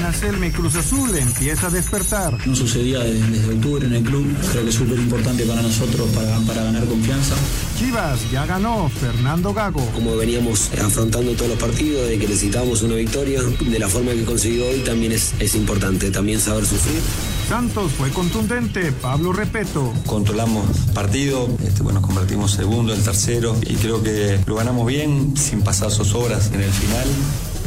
[0.00, 2.36] Nacelme Cruz Azul empieza a despertar.
[2.46, 4.26] No sucedía desde, octubre en el club.
[4.50, 7.34] Creo que es súper importante para nosotros para, para ganar confianza.
[7.78, 9.84] Chivas ya ganó Fernando Gago.
[9.92, 14.24] Como veníamos afrontando todos los partidos, de que necesitábamos una victoria, de la forma que
[14.24, 17.00] consiguió hoy también es, es importante, también saber sufrir.
[17.48, 19.92] Santos fue contundente, Pablo Repeto.
[20.06, 20.64] Controlamos
[20.94, 25.90] partido, este, bueno, convertimos segundo, el tercero y creo que lo ganamos bien, sin pasar
[25.90, 27.08] zozobras en el final.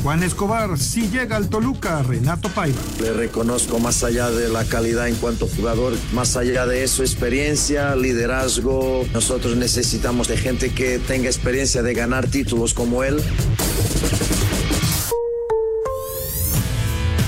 [0.03, 2.77] Juan Escobar, si llega al Toluca, Renato Paiva.
[2.99, 7.95] Le reconozco más allá de la calidad en cuanto jugador, más allá de eso, experiencia,
[7.95, 9.05] liderazgo.
[9.13, 13.23] Nosotros necesitamos de gente que tenga experiencia de ganar títulos como él.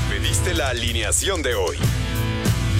[0.09, 1.77] Pediste la alineación de hoy.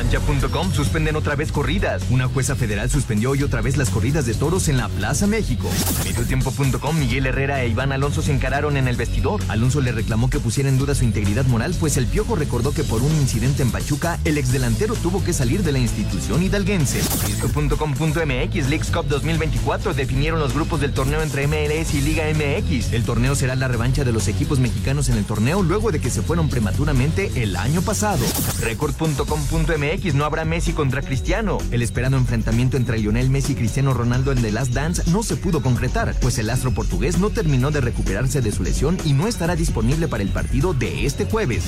[0.00, 2.02] Cancha.com suspenden otra vez corridas.
[2.08, 5.68] Una jueza federal suspendió hoy otra vez las corridas de toros en la Plaza México.
[6.04, 9.42] Mediotiempo.com, Miguel Herrera e Iván Alonso se encararon en el vestidor.
[9.48, 12.82] Alonso le reclamó que pusiera en duda su integridad moral, pues el Piojo recordó que
[12.82, 17.02] por un incidente en Pachuca, el exdelantero tuvo que salir de la institución hidalguense.
[17.26, 22.94] Disco.com.mx, Leagues Cup 2024 definieron los grupos del torneo entre MLS y Liga MX.
[22.94, 26.08] El torneo será la revancha de los equipos mexicanos en el torneo luego de que
[26.08, 28.24] se fueron prematuramente el año pasado.
[28.60, 31.58] Record.com.mx MX no habrá Messi contra Cristiano.
[31.70, 35.36] El esperado enfrentamiento entre Lionel Messi y Cristiano Ronaldo en The Last Dance no se
[35.36, 39.26] pudo concretar, pues el astro portugués no terminó de recuperarse de su lesión y no
[39.26, 41.64] estará disponible para el partido de este jueves.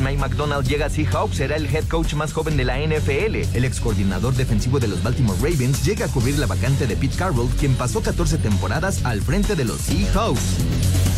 [0.00, 3.56] Mike McDonald llega a Seahawks, será el head coach más joven de la NFL.
[3.56, 7.16] El ex coordinador defensivo de los Baltimore Ravens llega a cubrir la vacante de Pete
[7.16, 11.15] Carroll, quien pasó 14 temporadas al frente de los Seahawks.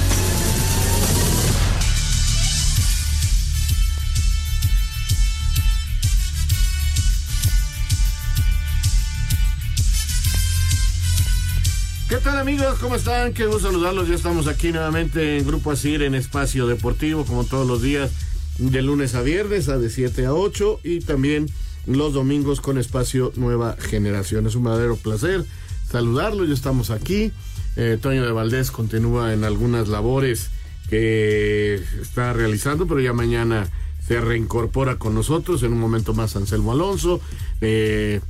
[12.19, 12.81] ¿Qué tal amigos?
[12.81, 13.33] ¿Cómo están?
[13.33, 14.09] Qué gusto saludarlos.
[14.09, 18.11] Ya estamos aquí nuevamente en Grupo Asir en Espacio Deportivo, como todos los días,
[18.59, 21.47] de lunes a viernes, a de 7 a 8 y también
[21.87, 24.49] los domingos con Espacio Nueva Generación.
[24.49, 25.45] Es un verdadero placer
[25.89, 26.49] saludarlos.
[26.49, 27.31] Ya estamos aquí.
[27.77, 30.51] Eh, Toño de Valdés continúa en algunas labores
[30.91, 33.69] que está realizando, pero ya mañana
[34.05, 35.63] se reincorpora con nosotros.
[35.63, 37.21] En un momento más Anselmo Alonso.
[37.61, 38.21] Eh,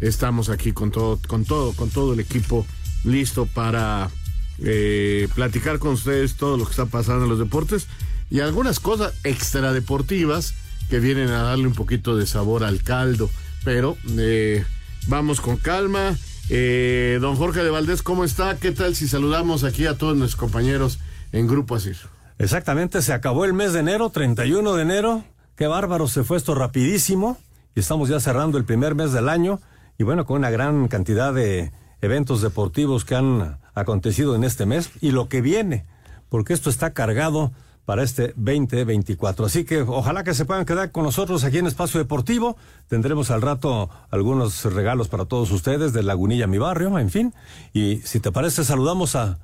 [0.00, 2.64] estamos aquí con todo, con todo, con todo el equipo
[3.04, 4.10] listo para
[4.58, 7.86] eh, platicar con ustedes todo lo que está pasando en los deportes
[8.30, 10.54] y algunas cosas extradeportivas
[10.88, 13.30] que vienen a darle un poquito de sabor al caldo.
[13.64, 14.64] Pero eh,
[15.06, 16.16] vamos con calma.
[16.50, 18.56] Eh, don Jorge de Valdés, ¿cómo está?
[18.58, 20.98] ¿Qué tal si saludamos aquí a todos nuestros compañeros
[21.32, 21.96] en Grupo Asir?
[22.38, 25.24] Exactamente, se acabó el mes de enero, 31 de enero.
[25.56, 27.38] Qué bárbaro, se fue esto rapidísimo.
[27.74, 29.60] Y estamos ya cerrando el primer mes del año.
[29.98, 34.90] Y bueno, con una gran cantidad de eventos deportivos que han acontecido en este mes
[35.00, 35.84] y lo que viene,
[36.28, 37.52] porque esto está cargado
[37.84, 39.46] para este 2024.
[39.46, 42.56] Así que ojalá que se puedan quedar con nosotros aquí en Espacio Deportivo.
[42.88, 47.34] Tendremos al rato algunos regalos para todos ustedes de Lagunilla, mi barrio, en fin.
[47.72, 49.38] Y si te parece, saludamos a...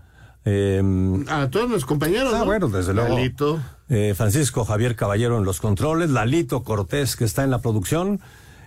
[0.47, 2.33] Em, a todos los compañeros.
[2.34, 3.15] Ah, bueno, desde luego.
[3.15, 3.60] Lalito.
[3.91, 8.21] Eh, Francisco Javier Caballero en los controles, Lalito Cortés que está en la producción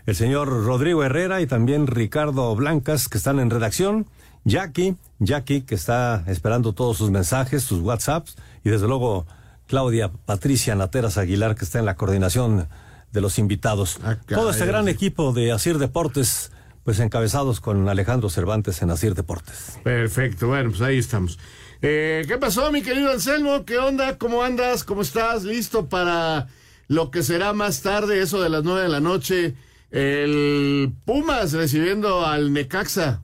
[0.06, 4.08] el señor Rodrigo Herrera y también Ricardo Blancas, que están en redacción,
[4.44, 9.26] Jackie, Jackie, que está esperando todos sus mensajes, sus WhatsApps, y desde luego
[9.68, 12.68] Claudia Patricia Nateras Aguilar, que está en la coordinación
[13.12, 14.00] de los invitados.
[14.04, 16.52] Ah, Todo este gran equipo de Asir Deportes,
[16.84, 19.78] pues encabezados con Alejandro Cervantes en Asir Deportes.
[19.84, 21.40] Perfecto, bueno, pues ahí estamos.
[21.82, 23.66] Eh, ¿Qué pasó, mi querido Anselmo?
[23.66, 24.18] ¿Qué onda?
[24.18, 24.84] ¿Cómo andas?
[24.84, 25.44] ¿Cómo estás?
[25.44, 26.48] ¿Listo para
[26.88, 29.54] lo que será más tarde, eso de las nueve de la noche?
[29.94, 33.22] El Pumas recibiendo al Necaxa.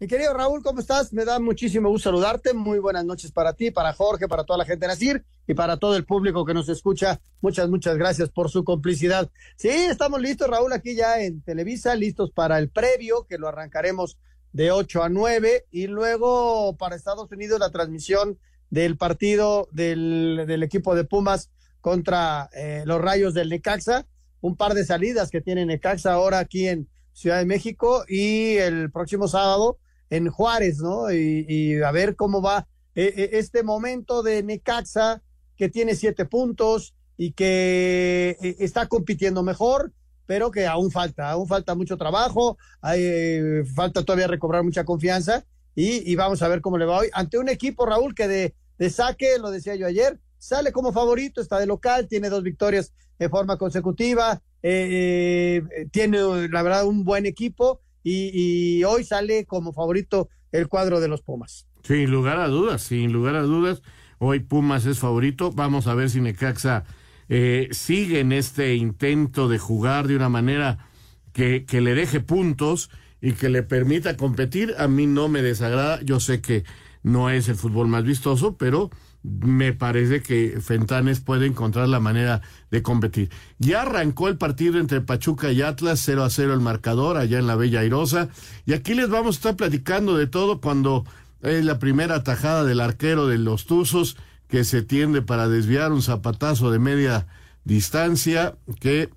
[0.00, 1.12] Mi querido Raúl, ¿cómo estás?
[1.12, 2.54] Me da muchísimo gusto saludarte.
[2.54, 5.76] Muy buenas noches para ti, para Jorge, para toda la gente de Nacir y para
[5.76, 7.20] todo el público que nos escucha.
[7.40, 9.30] Muchas, muchas gracias por su complicidad.
[9.54, 14.18] Sí, estamos listos, Raúl, aquí ya en Televisa, listos para el previo, que lo arrancaremos
[14.52, 18.40] de 8 a 9 y luego para Estados Unidos la transmisión
[18.70, 24.04] del partido del, equipo de Pumas contra eh, los Rayos del Necaxa
[24.40, 28.92] un par de salidas que tiene Necaxa ahora aquí en Ciudad de México, y el
[28.92, 29.78] próximo sábado
[30.10, 31.12] en Juárez, ¿no?
[31.12, 35.22] Y, a ver cómo va eh, eh, este momento de Necaxa,
[35.56, 39.92] que tiene siete puntos y que eh, está compitiendo mejor,
[40.26, 45.44] pero que aún falta, aún falta mucho trabajo, hay, falta todavía recobrar mucha confianza
[45.74, 48.90] y, vamos a ver cómo le va hoy ante un equipo, Raúl, que de, de
[48.90, 53.28] saque, lo decía yo ayer, sale como favorito, está de local, tiene dos victorias de
[53.28, 56.18] forma consecutiva, eh, eh, tiene
[56.48, 61.66] la verdad un buen equipo y, hoy sale como favorito el cuadro de los Pumas.
[61.82, 63.82] Sin lugar a dudas, sin lugar a dudas,
[64.18, 65.52] hoy Pumas es favorito.
[65.52, 66.84] Vamos a ver si Necaxa
[67.28, 70.88] eh, sigue en este intento de jugar de una manera
[71.32, 72.90] que, que le deje puntos
[73.20, 74.74] y que le permita competir.
[74.78, 76.64] A mí no me desagrada, yo sé que
[77.02, 78.90] no es el fútbol más vistoso, pero
[79.40, 83.30] me parece que Fentanes puede encontrar la manera de competir.
[83.58, 87.46] Ya arrancó el partido entre Pachuca y Atlas, 0 a 0 el marcador allá en
[87.46, 88.28] la Bella Airosa.
[88.66, 91.04] Y aquí les vamos a estar platicando de todo cuando
[91.42, 94.16] es la primera tajada del arquero de los Tuzos
[94.48, 97.26] que se tiende para desviar un zapatazo de media
[97.64, 99.10] distancia que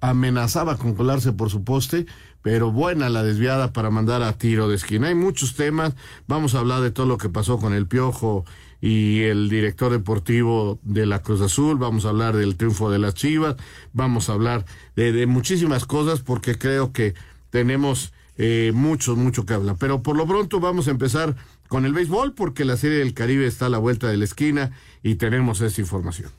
[0.00, 2.06] amenazaba con colarse por su poste,
[2.42, 5.08] pero buena la desviada para mandar a tiro de esquina.
[5.08, 5.94] Hay muchos temas,
[6.26, 8.44] vamos a hablar de todo lo que pasó con el Piojo
[8.86, 13.14] y el director deportivo de la Cruz Azul, vamos a hablar del triunfo de las
[13.14, 13.56] Chivas,
[13.92, 17.14] vamos a hablar de, muchísimas cosas porque creo que
[17.50, 19.74] tenemos eh, mucho, mucho que hablar.
[19.80, 21.34] Pero por lo pronto vamos a empezar
[21.66, 24.70] con el béisbol porque la Serie del Caribe está a la vuelta de la esquina
[25.02, 26.30] y tenemos esa información.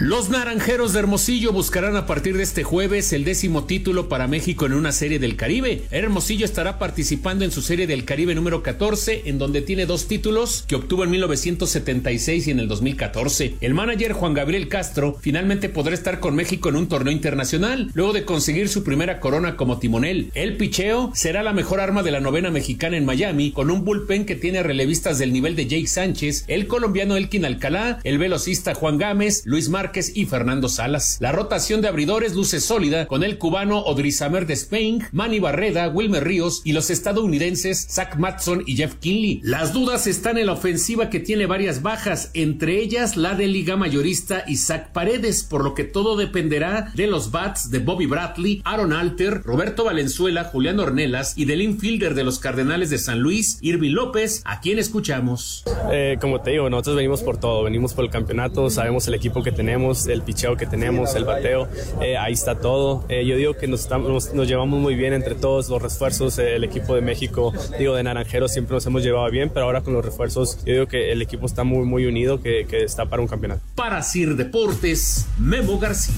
[0.00, 4.64] Los Naranjeros de Hermosillo buscarán a partir de este jueves el décimo título para México
[4.64, 5.82] en una serie del Caribe.
[5.90, 10.64] Hermosillo estará participando en su serie del Caribe número 14, en donde tiene dos títulos
[10.66, 13.56] que obtuvo en 1976 y en el 2014.
[13.60, 18.14] El manager Juan Gabriel Castro finalmente podrá estar con México en un torneo internacional, luego
[18.14, 20.30] de conseguir su primera corona como timonel.
[20.32, 24.24] El picheo será la mejor arma de la novena mexicana en Miami, con un bullpen
[24.24, 28.96] que tiene relevistas del nivel de Jake Sánchez, el colombiano Elkin Alcalá, el velocista Juan
[28.96, 29.68] Gámez, Luis
[30.14, 31.18] Y Fernando Salas.
[31.20, 36.22] La rotación de abridores luce sólida con el cubano Odrizamer de Spain, Manny Barreda, Wilmer
[36.22, 39.40] Ríos y los estadounidenses Zach Matson y Jeff Kinley.
[39.42, 43.76] Las dudas están en la ofensiva que tiene varias bajas, entre ellas la de Liga
[43.76, 48.92] Mayorista Isaac Paredes, por lo que todo dependerá de los bats de Bobby Bradley, Aaron
[48.92, 53.92] Alter, Roberto Valenzuela, Julián Ornelas y del infielder de los Cardenales de San Luis, Irving
[53.92, 55.64] López, a quien escuchamos.
[55.90, 59.42] Eh, como te digo, nosotros venimos por todo, venimos por el campeonato, sabemos el equipo
[59.42, 61.68] que tenemos el picheo que tenemos, el bateo,
[62.02, 63.04] eh, ahí está todo.
[63.08, 66.56] Eh, yo digo que nos, estamos, nos llevamos muy bien entre todos los refuerzos, eh,
[66.56, 69.94] el equipo de México, digo de Naranjeros siempre nos hemos llevado bien, pero ahora con
[69.94, 73.22] los refuerzos yo digo que el equipo está muy, muy unido, que, que está para
[73.22, 73.62] un campeonato.
[73.74, 76.14] Para Sir Deportes, Memo García.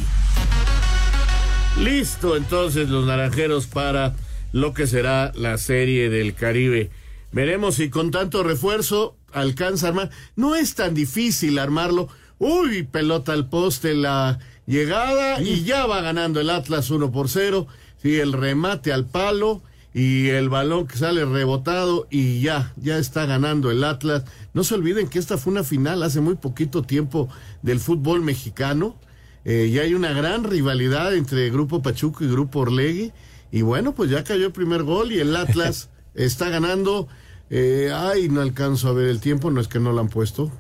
[1.79, 4.15] Listo entonces los Naranjeros para
[4.53, 6.91] lo que será la serie del Caribe.
[7.33, 10.11] Veremos si con tanto refuerzo alcanza a armar.
[10.37, 12.09] No es tan difícil armarlo
[12.45, 17.69] Uy, pelota al poste la llegada y ya va ganando el Atlas 1 por 0.
[18.03, 19.63] Sí, el remate al palo
[19.95, 24.25] y el balón que sale rebotado y ya, ya está ganando el Atlas.
[24.55, 27.29] No se olviden que esta fue una final hace muy poquito tiempo
[27.63, 28.97] del fútbol mexicano.
[29.45, 33.13] Eh, y hay una gran rivalidad entre Grupo Pachuco y Grupo Orlegui.
[33.53, 37.07] Y bueno, pues ya cayó el primer gol y el Atlas está ganando.
[37.51, 40.51] Eh, ay, no alcanzo a ver el tiempo, no es que no lo han puesto.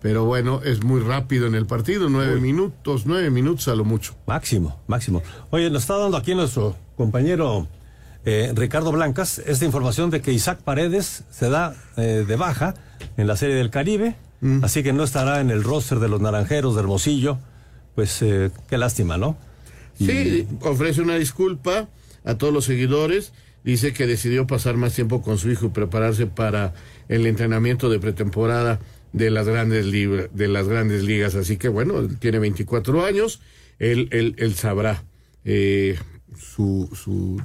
[0.00, 4.16] Pero bueno, es muy rápido en el partido, nueve minutos, nueve minutos a lo mucho.
[4.26, 5.22] Máximo, máximo.
[5.50, 7.68] Oye, nos está dando aquí nuestro compañero
[8.24, 12.74] eh, Ricardo Blancas esta información de que Isaac Paredes se da eh, de baja
[13.16, 14.64] en la Serie del Caribe, mm.
[14.64, 17.38] así que no estará en el roster de los Naranjeros de Hermosillo.
[17.94, 19.36] Pues eh, qué lástima, ¿no?
[19.96, 21.88] Sí, ofrece una disculpa
[22.24, 23.32] a todos los seguidores.
[23.64, 26.74] Dice que decidió pasar más tiempo con su hijo y prepararse para
[27.08, 28.78] el entrenamiento de pretemporada
[29.12, 31.34] de las grandes de las grandes ligas.
[31.34, 33.40] Así que bueno tiene 24 años.
[33.78, 35.04] Él él, él sabrá
[35.44, 35.98] eh,
[36.36, 37.42] su su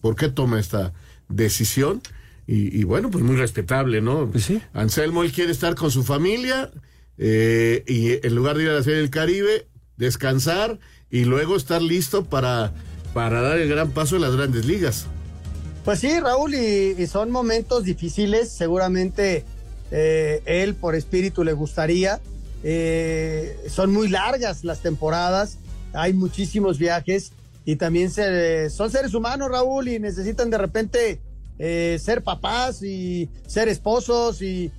[0.00, 0.92] por qué toma esta
[1.28, 2.02] decisión.
[2.50, 4.62] Y, bueno pues muy respetable no pues sí.
[4.72, 6.70] Anselmo él quiere estar con su familia
[7.18, 9.66] eh, y en lugar de ir a la serie del Caribe
[9.98, 10.78] descansar
[11.10, 12.72] y luego estar listo para
[13.12, 15.08] para dar el gran paso en las grandes ligas.
[15.84, 18.48] Pues sí Raúl y son momentos difíciles.
[18.50, 19.44] Seguramente
[19.90, 22.20] eh, él por espíritu le gustaría.
[22.62, 25.58] Eh, son muy largas las temporadas,
[25.92, 27.32] hay muchísimos viajes
[27.64, 31.20] y también son seres humanos, Raúl, y necesitan de repente
[31.58, 34.72] eh, ser papás y ser esposos y,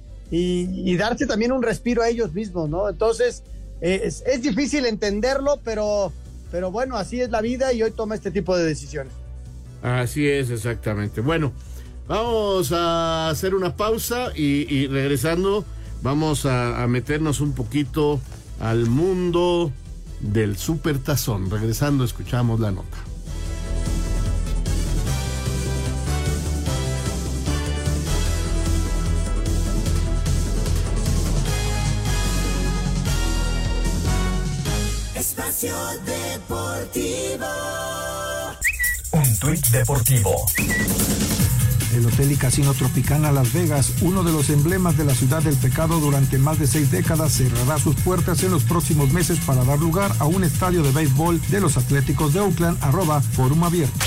[0.97, 2.89] darse también un respiro a ellos mismos, ¿no?
[2.89, 3.43] Entonces,
[3.79, 6.11] es, es, difícil entenderlo, pero,
[6.51, 9.13] pero bueno, así es la vida y hoy toma este tipo de decisiones.
[9.81, 11.21] Así es, exactamente.
[11.21, 11.53] Bueno,
[12.09, 15.63] vamos a hacer una pausa y, y regresando
[16.01, 18.19] vamos a, a, meternos un poquito
[18.59, 19.71] al mundo
[20.19, 21.49] del supertazón.
[21.49, 22.97] Regresando escuchamos la nota.
[35.15, 35.75] Espacio
[36.05, 37.45] Deportivo.
[39.11, 40.45] Un tuit deportivo.
[41.95, 45.55] El Hotel y Casino Tropicana Las Vegas, uno de los emblemas de la ciudad del
[45.55, 49.79] pecado durante más de seis décadas, cerrará sus puertas en los próximos meses para dar
[49.79, 54.05] lugar a un estadio de béisbol de los Atléticos de Oakland, arroba Forum Abierto.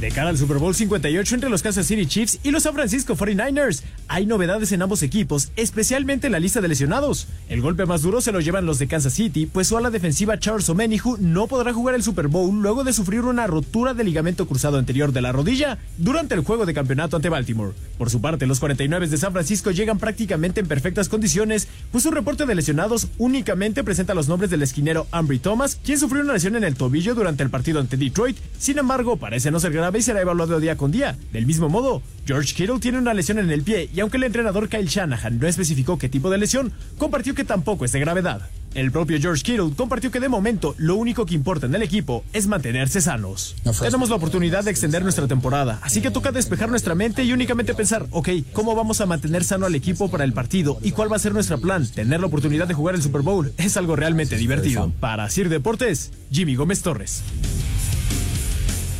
[0.00, 3.16] De cara al Super Bowl 58 entre los Kansas City Chiefs y los San Francisco
[3.16, 7.28] 49ers, hay novedades en ambos equipos, especialmente en la lista de lesionados.
[7.48, 10.38] El golpe más duro se lo llevan los de Kansas City, pues su ala defensiva
[10.38, 14.46] Charles Omenihu no podrá jugar el Super Bowl luego de sufrir una rotura del ligamento
[14.46, 17.74] cruzado anterior de la rodilla durante el juego de campeonato ante Baltimore.
[17.98, 22.10] Por su parte, los 49 de San Francisco llegan prácticamente en perfectas condiciones, pues su
[22.10, 26.56] reporte de lesionados únicamente presenta los nombres del esquinero Ambry Thomas, quien sufrió una lesión
[26.56, 28.36] en el tobillo durante el partido ante Detroit.
[28.58, 31.16] Sin embargo, parece no ser grave y será evaluado día con día.
[31.32, 34.86] Del mismo modo, George Kittle tiene una lesión en el pie aunque el entrenador Kyle
[34.86, 38.42] Shanahan no especificó qué tipo de lesión, compartió que tampoco es de gravedad.
[38.74, 42.24] El propio George Kittle compartió que de momento lo único que importa en el equipo
[42.32, 43.56] es mantenerse sanos.
[43.64, 47.32] No Tenemos la oportunidad de extender nuestra temporada, así que toca despejar nuestra mente y
[47.32, 51.10] únicamente pensar, ok, ¿cómo vamos a mantener sano al equipo para el partido y cuál
[51.10, 51.86] va a ser nuestro plan?
[51.86, 54.92] Tener la oportunidad de jugar el Super Bowl es algo realmente divertido.
[55.00, 57.22] Para Sir Deportes, Jimmy Gómez Torres.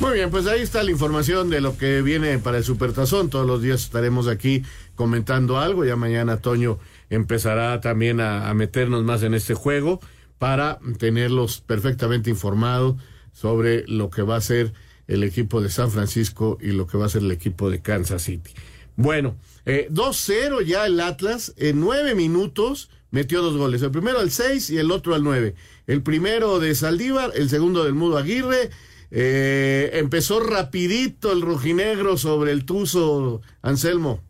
[0.00, 3.30] Muy bien, pues ahí está la información de lo que viene para el Supertazón.
[3.30, 4.62] Todos los días estaremos aquí
[4.94, 5.84] comentando algo.
[5.84, 6.78] Ya mañana Toño
[7.10, 10.00] empezará también a, meternos más en este juego
[10.38, 12.94] para tenerlos perfectamente informados
[13.32, 14.72] sobre lo que va a ser
[15.08, 18.22] el equipo de San Francisco y lo que va a ser el equipo de Kansas
[18.22, 18.52] City.
[18.94, 19.36] Bueno,
[19.66, 23.82] eh, 2-0 ya el Atlas en nueve minutos metió dos goles.
[23.82, 25.56] El primero al 6 y el otro al 9.
[25.88, 28.70] El primero de Saldívar, el segundo del Mudo Aguirre.
[29.10, 34.20] Eh, empezó rapidito el rojinegro sobre el Tuzo, Anselmo.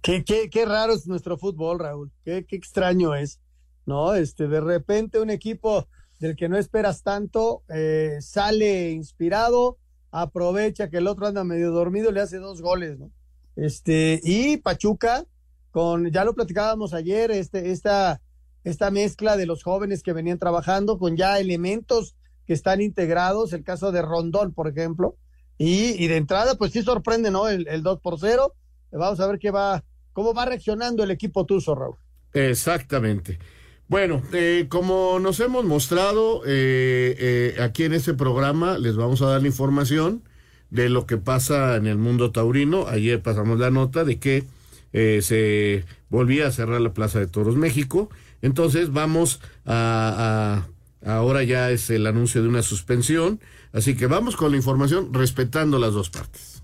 [0.00, 2.12] Qué, qué, qué raro es nuestro fútbol, Raúl.
[2.24, 3.40] Qué, qué extraño es.
[3.86, 4.14] ¿No?
[4.14, 5.86] Este, de repente un equipo
[6.18, 9.78] del que no esperas tanto eh, sale inspirado,
[10.10, 13.10] aprovecha que el otro anda medio dormido, le hace dos goles, ¿no?
[13.56, 15.26] Este, y Pachuca,
[15.70, 18.20] con, ya lo platicábamos ayer, este, esta,
[18.64, 23.64] esta mezcla de los jóvenes que venían trabajando con ya elementos que están integrados, el
[23.64, 25.16] caso de Rondón, por ejemplo,
[25.58, 27.48] y, y de entrada, pues sí sorprende, ¿no?
[27.48, 28.54] El, el 2 por 0.
[28.92, 31.96] Vamos a ver qué va, cómo va reaccionando el equipo Tuzo, Raúl.
[32.32, 33.38] Exactamente.
[33.86, 39.26] Bueno, eh, como nos hemos mostrado eh, eh, aquí en este programa, les vamos a
[39.26, 40.22] dar la información
[40.70, 42.86] de lo que pasa en el mundo taurino.
[42.88, 44.44] Ayer pasamos la nota de que
[44.92, 48.10] se volvía a cerrar la Plaza de Toros México.
[48.42, 50.66] Entonces vamos a
[51.04, 53.40] Ahora ya es el anuncio de una suspensión.
[53.72, 56.62] Así que vamos con la información respetando las dos partes.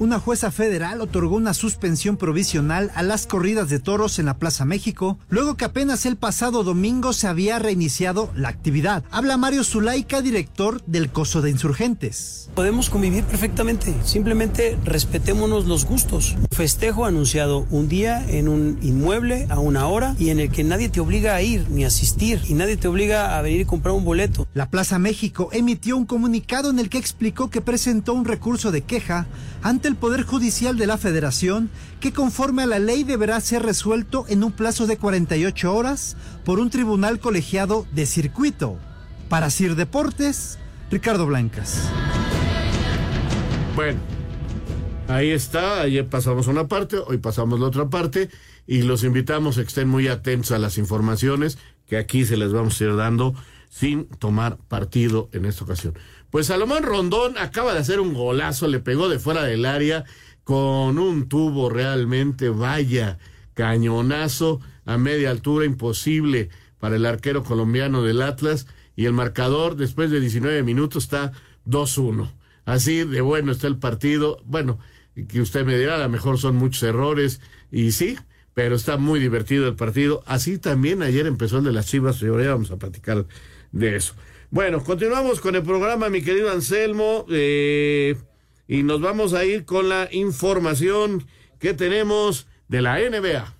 [0.00, 4.64] Una jueza federal otorgó una suspensión provisional a las corridas de toros en la Plaza
[4.64, 9.02] México, luego que apenas el pasado domingo se había reiniciado la actividad.
[9.10, 12.48] Habla Mario Zulaika, director del Coso de Insurgentes.
[12.54, 16.36] Podemos convivir perfectamente, simplemente respetémonos los gustos.
[16.52, 20.90] Festejo anunciado un día en un inmueble a una hora y en el que nadie
[20.90, 24.04] te obliga a ir ni asistir y nadie te obliga a venir y comprar un
[24.04, 24.46] boleto.
[24.54, 28.82] La Plaza México emitió un comunicado en el que explicó que presentó un recurso de
[28.82, 29.26] queja
[29.60, 34.26] ante el Poder Judicial de la Federación que conforme a la ley deberá ser resuelto
[34.28, 38.76] en un plazo de 48 horas por un tribunal colegiado de circuito.
[39.30, 40.58] Para Sir Deportes,
[40.90, 41.88] Ricardo Blancas.
[43.74, 43.98] Bueno,
[45.08, 48.28] ahí está, ayer pasamos una parte, hoy pasamos la otra parte
[48.66, 52.52] y los invitamos a que estén muy atentos a las informaciones que aquí se les
[52.52, 53.34] vamos a ir dando
[53.68, 55.94] sin tomar partido en esta ocasión.
[56.30, 60.04] Pues Salomón Rondón acaba de hacer un golazo, le pegó de fuera del área
[60.44, 63.18] con un tubo realmente, vaya,
[63.54, 66.48] cañonazo a media altura, imposible
[66.78, 68.66] para el arquero colombiano del Atlas.
[68.96, 71.32] Y el marcador, después de 19 minutos, está
[71.66, 72.32] 2-1.
[72.64, 74.42] Así de bueno está el partido.
[74.44, 74.78] Bueno,
[75.28, 78.16] que usted me dirá, a lo mejor son muchos errores, y sí,
[78.54, 80.22] pero está muy divertido el partido.
[80.26, 83.26] Así también ayer empezó el de las Chivas, y ahora vamos a platicar
[83.72, 84.14] de eso.
[84.50, 87.26] Bueno, continuamos con el programa, mi querido Anselmo.
[87.30, 88.16] Eh,
[88.66, 91.26] y nos vamos a ir con la información
[91.58, 93.54] que tenemos de la NBA.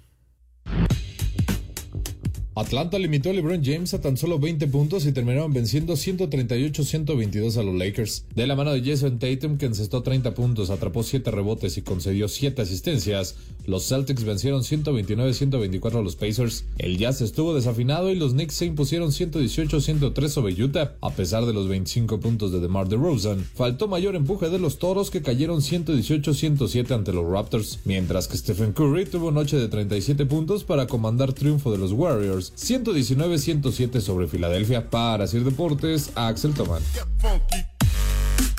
[2.54, 7.62] Atlanta limitó a LeBron James a tan solo 20 puntos y terminaron venciendo 138-122 a
[7.62, 8.24] los Lakers.
[8.34, 12.26] De la mano de Jason Tatum, que encestó 30 puntos, atrapó 7 rebotes y concedió
[12.26, 13.36] 7 asistencias,
[13.68, 16.64] los Celtics vencieron 129-124 a los Pacers.
[16.78, 20.94] El Jazz estuvo desafinado y los Knicks se impusieron 118-103 sobre Utah.
[21.02, 25.10] A pesar de los 25 puntos de DeMar DeRozan, faltó mayor empuje de los Toros
[25.10, 30.64] que cayeron 118-107 ante los Raptors, mientras que Stephen Curry tuvo noche de 37 puntos
[30.64, 34.88] para comandar triunfo de los Warriors 119-107 sobre Filadelfia.
[34.88, 36.82] Para Sir Deportes, Axel Tomán.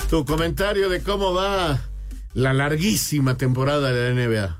[0.08, 1.80] Tu comentario de cómo va
[2.34, 4.59] la larguísima temporada de la NBA.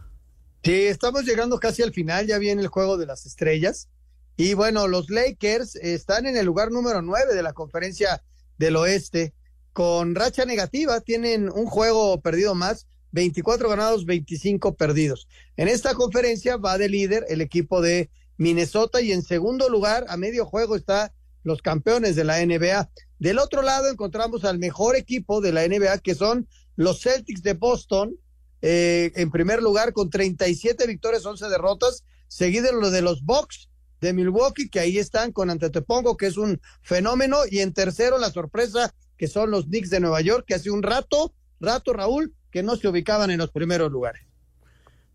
[0.62, 3.88] Sí, estamos llegando casi al final, ya viene el juego de las estrellas.
[4.36, 8.22] Y bueno, los Lakers están en el lugar número 9 de la conferencia
[8.58, 9.32] del oeste,
[9.72, 15.28] con racha negativa, tienen un juego perdido más, 24 ganados, 25 perdidos.
[15.56, 20.18] En esta conferencia va de líder el equipo de Minnesota y en segundo lugar, a
[20.18, 22.90] medio juego, está los campeones de la NBA.
[23.18, 27.54] Del otro lado encontramos al mejor equipo de la NBA, que son los Celtics de
[27.54, 28.16] Boston,
[28.62, 33.68] eh, en primer lugar con 37 victorias, 11 derrotas, seguido lo de los Bucks
[34.00, 38.30] de Milwaukee, que ahí están con Antetopongo, que es un fenómeno, y en tercero la
[38.30, 42.62] sorpresa, que son los Knicks de Nueva York, que hace un rato, rato Raúl, que
[42.62, 44.22] no se ubicaban en los primeros lugares.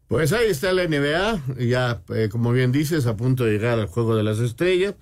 [0.07, 3.87] Pues ahí está la NBA, ya eh, como bien dices, a punto de llegar al
[3.87, 4.93] Juego de las Estrellas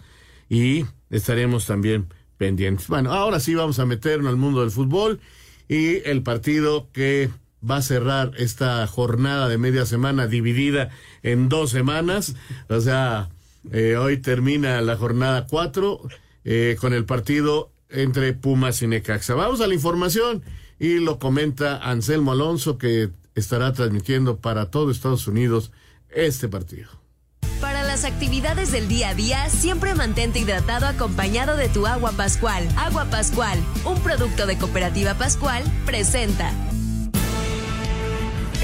[0.47, 2.07] y estaremos también
[2.37, 2.87] pendientes.
[2.87, 5.19] Bueno, ahora sí vamos a meternos al mundo del fútbol
[5.67, 7.29] y el partido que
[7.69, 10.89] va a cerrar esta jornada de media semana dividida
[11.21, 12.35] en dos semanas.
[12.69, 13.29] O sea,
[13.71, 16.01] eh, hoy termina la jornada cuatro
[16.43, 19.35] eh, con el partido entre Pumas y Necaxa.
[19.35, 20.43] Vamos a la información
[20.79, 25.71] y lo comenta Anselmo Alonso que estará transmitiendo para todo Estados Unidos
[26.09, 26.89] este partido.
[27.61, 32.67] Para las actividades del día a día, siempre mantente hidratado acompañado de tu agua Pascual.
[32.75, 36.51] Agua Pascual, un producto de Cooperativa Pascual, presenta.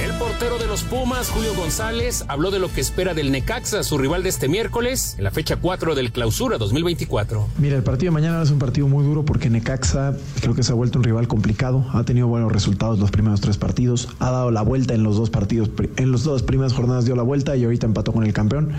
[0.02, 3.98] El Portero de los Pumas, Julio González, habló de lo que espera del Necaxa, su
[3.98, 7.48] rival de este miércoles, en la fecha 4 del Clausura 2024.
[7.58, 10.74] Mira, el partido de mañana es un partido muy duro porque Necaxa creo que se
[10.74, 14.52] ha vuelto un rival complicado, ha tenido buenos resultados los primeros tres partidos, ha dado
[14.52, 17.64] la vuelta en los dos partidos, en las dos primeras jornadas dio la vuelta y
[17.64, 18.74] ahorita empató con el campeón.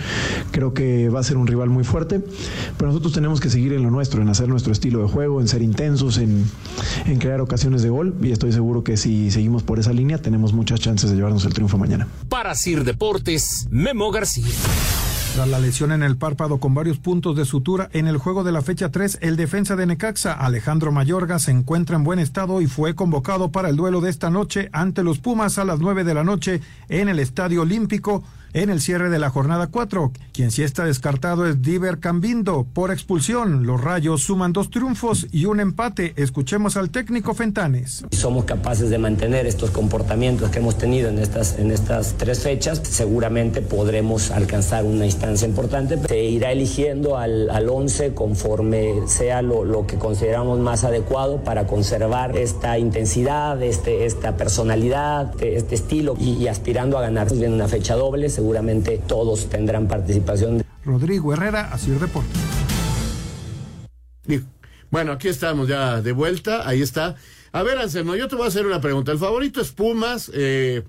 [0.50, 2.20] Creo que va a ser un rival muy fuerte,
[2.76, 5.48] pero nosotros tenemos que seguir en lo nuestro, en hacer nuestro estilo de juego, en
[5.48, 6.44] ser intensos, en,
[7.06, 10.52] en crear ocasiones de gol y estoy seguro que si seguimos por esa línea tenemos
[10.52, 12.08] muchas chances de llevarnos el triunfo mañana.
[12.28, 14.52] Para Sir Deportes, Memo García.
[15.34, 18.50] Tras la lesión en el párpado con varios puntos de sutura en el juego de
[18.50, 22.66] la fecha 3, el defensa de Necaxa, Alejandro Mayorga, se encuentra en buen estado y
[22.66, 26.14] fue convocado para el duelo de esta noche ante los Pumas a las 9 de
[26.14, 30.12] la noche en el Estadio Olímpico en el cierre de la jornada 4.
[30.32, 33.66] Quien sí está descartado es Diver Cambindo por expulsión.
[33.66, 36.14] Los Rayos suman dos triunfos y un empate.
[36.16, 38.04] Escuchemos al técnico Fentanes.
[38.10, 42.80] Somos capaces de mantener estos comportamientos que hemos tenido en estas, en estas tres fechas,
[42.84, 45.98] seguramente podremos alcanzar una instancia importante.
[46.08, 51.66] Se irá eligiendo al, al 11 conforme sea lo, lo, que consideramos más adecuado para
[51.66, 57.30] conservar esta intensidad, este, esta personalidad, este, este estilo y, y, aspirando a ganar.
[57.32, 60.64] Viene una fecha doble seguramente todos tendrán participación.
[60.82, 62.30] Rodrigo Herrera, así Deporte.
[64.90, 67.16] Bueno, aquí estamos ya de vuelta, ahí está.
[67.52, 69.12] A ver, Anselmo, yo te voy a hacer una pregunta.
[69.12, 70.84] El favorito es Pumas, eh,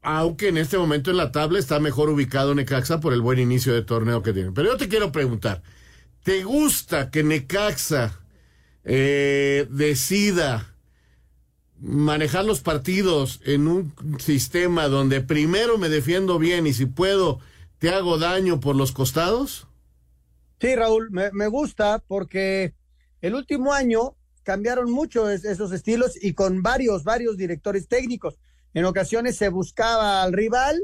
[0.00, 3.74] aunque en este momento en la tabla está mejor ubicado Necaxa por el buen inicio
[3.74, 4.52] de torneo que tiene.
[4.52, 5.62] Pero yo te quiero preguntar,
[6.22, 8.20] ¿te gusta que Necaxa
[8.84, 10.71] eh, decida
[11.82, 17.40] manejar los partidos en un sistema donde primero me defiendo bien y si puedo
[17.78, 19.66] te hago daño por los costados?
[20.60, 22.74] Sí, Raúl, me, gusta porque
[23.20, 24.14] el último año
[24.44, 28.38] cambiaron mucho es, esos estilos y con varios, varios directores técnicos.
[28.72, 30.80] En ocasiones se buscaba al rival,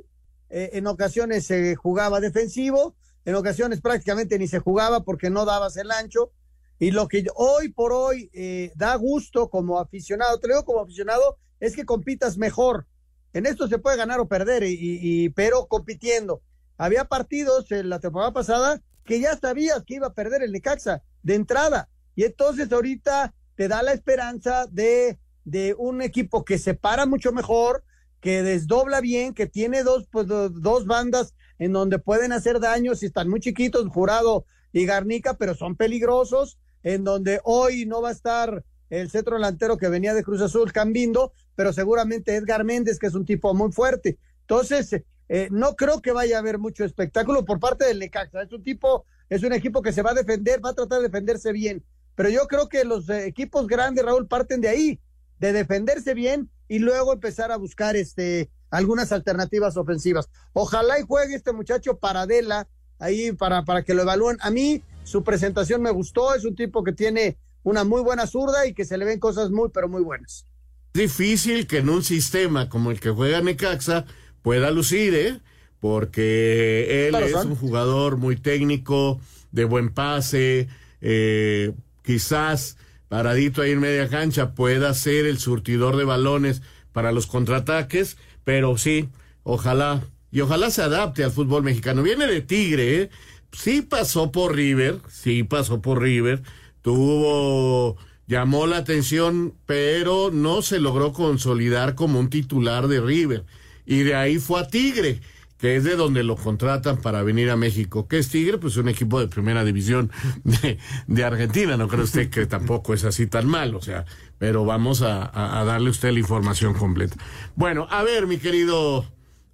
[0.50, 5.76] eh, en ocasiones se jugaba defensivo, en ocasiones prácticamente ni se jugaba porque no dabas
[5.76, 6.32] el ancho.
[6.78, 10.80] Y lo que hoy por hoy eh, da gusto como aficionado, te lo digo como
[10.80, 12.86] aficionado, es que compitas mejor.
[13.32, 16.42] En esto se puede ganar o perder, y, pero compitiendo.
[16.76, 21.02] Había partidos en la temporada pasada que ya sabías que iba a perder el Necaxa
[21.22, 21.88] de entrada.
[22.14, 27.32] Y entonces ahorita te da la esperanza de, de un equipo que se para mucho
[27.32, 27.84] mejor,
[28.20, 33.06] que desdobla bien, que tiene dos, pues, dos bandas en donde pueden hacer daño si
[33.06, 38.12] están muy chiquitos, Jurado y Garnica, pero son peligrosos en donde hoy no va a
[38.12, 43.06] estar el centro delantero que venía de Cruz Azul, Cambindo, pero seguramente Edgar Méndez, que
[43.06, 44.18] es un tipo muy fuerte.
[44.42, 48.42] Entonces, eh, no creo que vaya a haber mucho espectáculo por parte del Necaxa.
[48.42, 51.08] Es un tipo, es un equipo que se va a defender, va a tratar de
[51.08, 51.84] defenderse bien.
[52.14, 55.00] Pero yo creo que los eh, equipos grandes, Raúl, parten de ahí,
[55.38, 60.28] de defenderse bien y luego empezar a buscar este algunas alternativas ofensivas.
[60.52, 64.36] Ojalá y juegue este muchacho Paradela ahí para, para que lo evalúen.
[64.40, 68.66] A mí su presentación me gustó, es un tipo que tiene una muy buena zurda
[68.66, 70.46] y que se le ven cosas muy, pero muy buenas.
[70.92, 74.04] Difícil que en un sistema como el que juega Necaxa
[74.42, 75.40] pueda lucir, ¿eh?
[75.80, 79.20] Porque él es un jugador muy técnico,
[79.52, 80.68] de buen pase,
[81.00, 82.76] eh, quizás
[83.08, 88.76] paradito ahí en media cancha pueda ser el surtidor de balones para los contraataques, pero
[88.76, 89.08] sí,
[89.44, 92.02] ojalá, y ojalá se adapte al fútbol mexicano.
[92.02, 93.10] Viene de Tigre, ¿eh?
[93.58, 96.44] Sí pasó por River, sí pasó por River,
[96.80, 97.96] tuvo,
[98.28, 103.44] llamó la atención, pero no se logró consolidar como un titular de River.
[103.84, 105.20] Y de ahí fue a Tigre
[105.58, 108.06] que es de donde lo contratan para venir a México.
[108.06, 108.58] ¿Qué es Tigre?
[108.58, 110.12] Pues un equipo de primera división
[110.44, 111.76] de, de Argentina.
[111.76, 114.04] No creo usted que tampoco es así tan mal, o sea,
[114.38, 117.16] pero vamos a, a, darle usted la información completa.
[117.56, 119.04] Bueno, a ver, mi querido,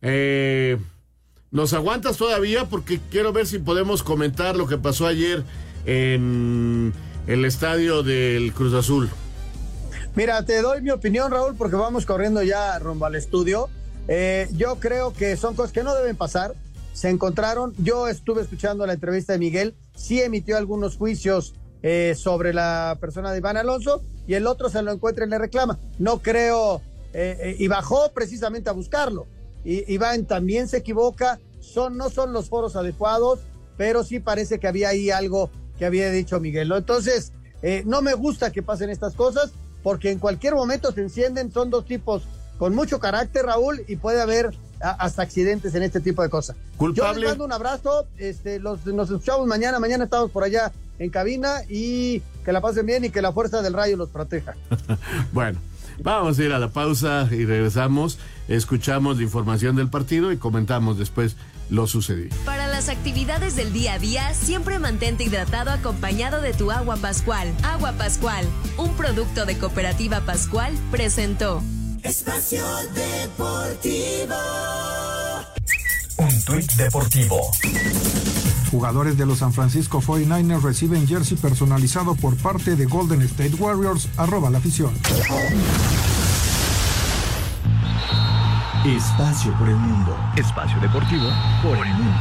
[0.02, 0.76] eh,
[1.54, 2.66] ¿nos aguantas todavía?
[2.68, 5.44] Porque quiero ver si podemos comentar lo que pasó ayer
[5.86, 6.92] en
[7.28, 9.08] el estadio del Cruz Azul.
[10.16, 13.70] Mira, te doy mi opinión, Raúl, porque vamos corriendo ya rumbo al estudio.
[14.08, 16.54] Eh, yo creo que son cosas que no deben pasar.
[16.92, 22.52] Se encontraron, yo estuve escuchando la entrevista de Miguel, sí emitió algunos juicios eh, sobre
[22.52, 25.78] la persona de Iván Alonso y el otro se lo encuentra y le reclama.
[26.00, 29.28] No creo, eh, y bajó precisamente a buscarlo.
[29.64, 33.40] Y, Iván también se equivoca, son, no son los foros adecuados,
[33.76, 36.70] pero sí parece que había ahí algo que había dicho Miguel.
[36.72, 37.32] Entonces,
[37.86, 41.84] no me gusta que pasen estas cosas porque en cualquier momento se encienden, son dos
[41.84, 42.22] tipos
[42.58, 46.56] con mucho carácter, Raúl, y puede haber hasta accidentes en este tipo de cosas.
[46.94, 51.10] Yo les mando un abrazo, este, los, nos escuchamos mañana, mañana estamos por allá en
[51.10, 54.54] cabina y que la pasen bien y que la fuerza del rayo los proteja.
[55.32, 55.58] bueno.
[56.02, 58.18] Vamos a ir a la pausa y regresamos,
[58.48, 61.36] escuchamos la información del partido y comentamos después
[61.70, 62.34] lo sucedido.
[62.44, 67.52] Para las actividades del día a día, siempre mantente hidratado acompañado de tu agua Pascual.
[67.62, 71.62] Agua Pascual, un producto de Cooperativa Pascual, presentó.
[72.02, 74.34] Espacio Deportivo.
[76.16, 77.40] Un tuit deportivo.
[78.70, 84.08] Jugadores de los San Francisco 49ers reciben jersey personalizado por parte de Golden State Warriors.
[84.16, 84.94] Arroba la afición.
[88.84, 90.14] Espacio por el mundo.
[90.36, 91.24] Espacio deportivo
[91.62, 92.20] por el mundo.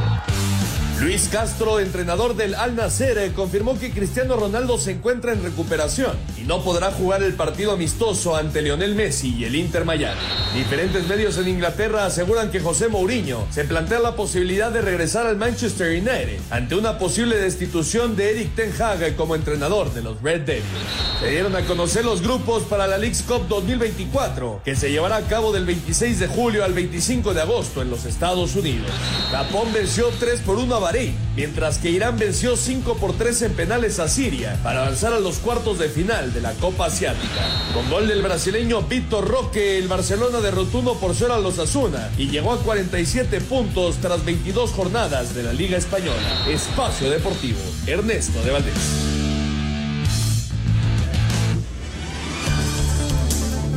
[0.98, 6.16] Luis Castro, entrenador del Al Nacer, eh, confirmó que Cristiano Ronaldo se encuentra en recuperación
[6.40, 10.18] y no podrá jugar el partido amistoso ante Lionel Messi y el Inter Miami.
[10.54, 15.36] Diferentes medios en Inglaterra aseguran que José Mourinho se plantea la posibilidad de regresar al
[15.36, 20.46] Manchester United ante una posible destitución de Eric Ten Hag como entrenador de los Red
[20.46, 21.13] Devils.
[21.20, 25.22] Se dieron a conocer los grupos para la League's Cup 2024, que se llevará a
[25.22, 28.90] cabo del 26 de julio al 25 de agosto en los Estados Unidos.
[29.30, 33.52] Japón venció 3 por 1 a Bahrein, mientras que Irán venció 5 por 3 en
[33.54, 37.48] penales a Siria para avanzar a los cuartos de final de la Copa Asiática.
[37.72, 42.10] Con gol del brasileño Víctor Roque, el Barcelona derrotó 1 por 0 a los Asuna
[42.18, 46.44] y llegó a 47 puntos tras 22 jornadas de la Liga Española.
[46.48, 49.13] Espacio Deportivo, Ernesto de Valdés.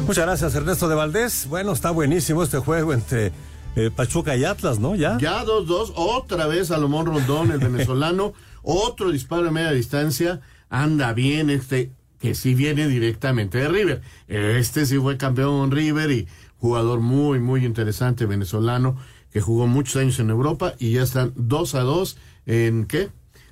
[0.08, 1.48] Muchas gracias, Ernesto de Valdés.
[1.50, 3.34] Bueno, está buenísimo este juego entre
[3.76, 4.96] eh, Pachuca y Atlas, ¿no?
[4.96, 5.18] Ya.
[5.20, 10.40] Ya 2-2, otra vez Salomón Rondón, el venezolano, otro disparo a media distancia,
[10.70, 11.92] anda bien este,
[12.22, 14.02] que sí viene directamente de River.
[14.30, 18.96] Este sí fue campeón River y jugador muy, muy interesante venezolano
[19.34, 23.10] que jugó muchos años en Europa y ya están 2 a 2 en ¿qué?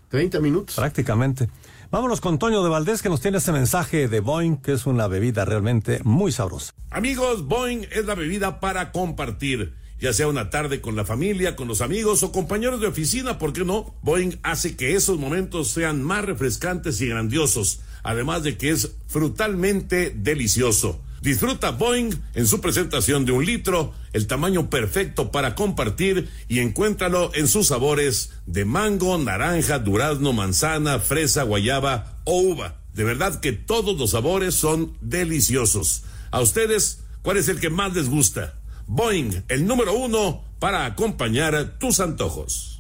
[0.08, 0.78] 30 minutos.
[0.78, 1.50] Prácticamente.
[1.96, 5.08] Vámonos con Toño de Valdés que nos tiene este mensaje de Boeing, que es una
[5.08, 6.74] bebida realmente muy sabrosa.
[6.90, 11.70] Amigos, Boeing es la bebida para compartir ya sea una tarde con la familia, con
[11.70, 13.96] los amigos o compañeros de oficina, ¿por qué no?
[14.02, 20.10] Boeing hace que esos momentos sean más refrescantes y grandiosos, además de que es frutalmente
[20.14, 21.00] delicioso.
[21.26, 27.32] Disfruta Boeing en su presentación de un litro, el tamaño perfecto para compartir y encuéntralo
[27.34, 32.76] en sus sabores de mango, naranja, durazno, manzana, fresa, guayaba o uva.
[32.94, 36.04] De verdad que todos los sabores son deliciosos.
[36.30, 38.60] A ustedes, ¿cuál es el que más les gusta?
[38.86, 42.75] Boeing, el número uno para acompañar tus antojos.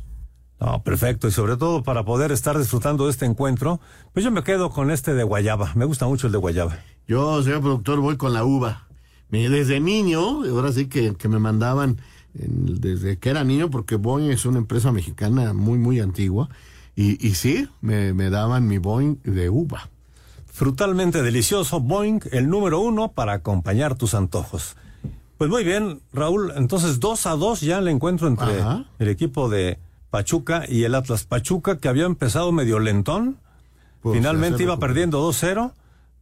[0.60, 1.28] No, perfecto.
[1.28, 3.80] Y sobre todo para poder estar disfrutando de este encuentro,
[4.14, 5.72] pues yo me quedo con este de Guayaba.
[5.76, 6.78] Me gusta mucho el de Guayaba.
[7.08, 8.88] Yo, señor productor, voy con la uva.
[9.30, 12.00] Desde niño, ahora sí que, que me mandaban
[12.40, 16.48] en- desde que era niño, porque Boeing es una empresa mexicana muy, muy antigua.
[16.96, 19.90] Y, y sí, me, me daban mi Boeing de uva.
[20.54, 24.78] Frutalmente delicioso, Boeing, el número uno para acompañar tus antojos.
[25.38, 26.54] Pues muy bien, Raúl.
[26.56, 28.86] Entonces, dos a dos ya el encuentro entre Ajá.
[29.00, 29.80] el equipo de
[30.16, 33.38] Pachuca y el Atlas Pachuca, que había empezado medio lentón.
[34.00, 35.74] Pues, Finalmente iba perdiendo 2-0,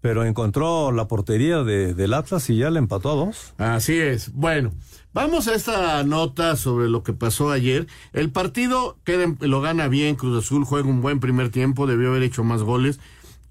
[0.01, 3.53] pero encontró la portería de, del Atlas y ya le empató a dos.
[3.59, 4.33] Así es.
[4.33, 4.71] Bueno,
[5.13, 7.85] vamos a esta nota sobre lo que pasó ayer.
[8.13, 12.23] El partido queda lo gana bien, Cruz Azul juega un buen primer tiempo, debió haber
[12.23, 12.99] hecho más goles.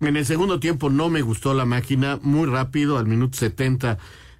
[0.00, 3.96] En el segundo tiempo no me gustó la máquina, muy rápido, al minuto 70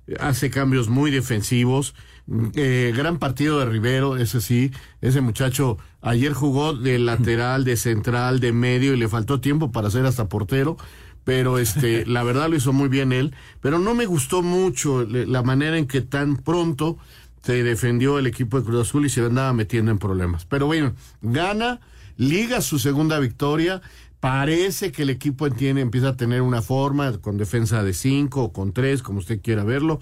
[0.08, 1.94] eh, hace cambios muy defensivos.
[2.26, 7.76] Mm, eh, gran partido de Rivero, ese sí, ese muchacho ayer jugó de lateral, de
[7.76, 10.76] central, de medio y le faltó tiempo para ser hasta portero
[11.24, 15.42] pero este la verdad lo hizo muy bien él pero no me gustó mucho la
[15.42, 16.98] manera en que tan pronto
[17.42, 20.44] se defendió el equipo de Cruz Azul y se andaba metiendo en problemas.
[20.44, 21.80] Pero bueno gana
[22.16, 23.82] liga su segunda victoria
[24.20, 28.52] parece que el equipo entiende empieza a tener una forma con defensa de cinco o
[28.52, 30.00] con tres como usted quiera verlo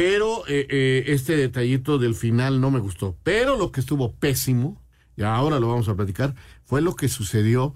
[0.00, 4.80] pero eh, eh, este detallito del final no me gustó pero lo que estuvo pésimo
[5.16, 6.34] y ahora lo vamos a platicar
[6.64, 7.74] fue lo que sucedió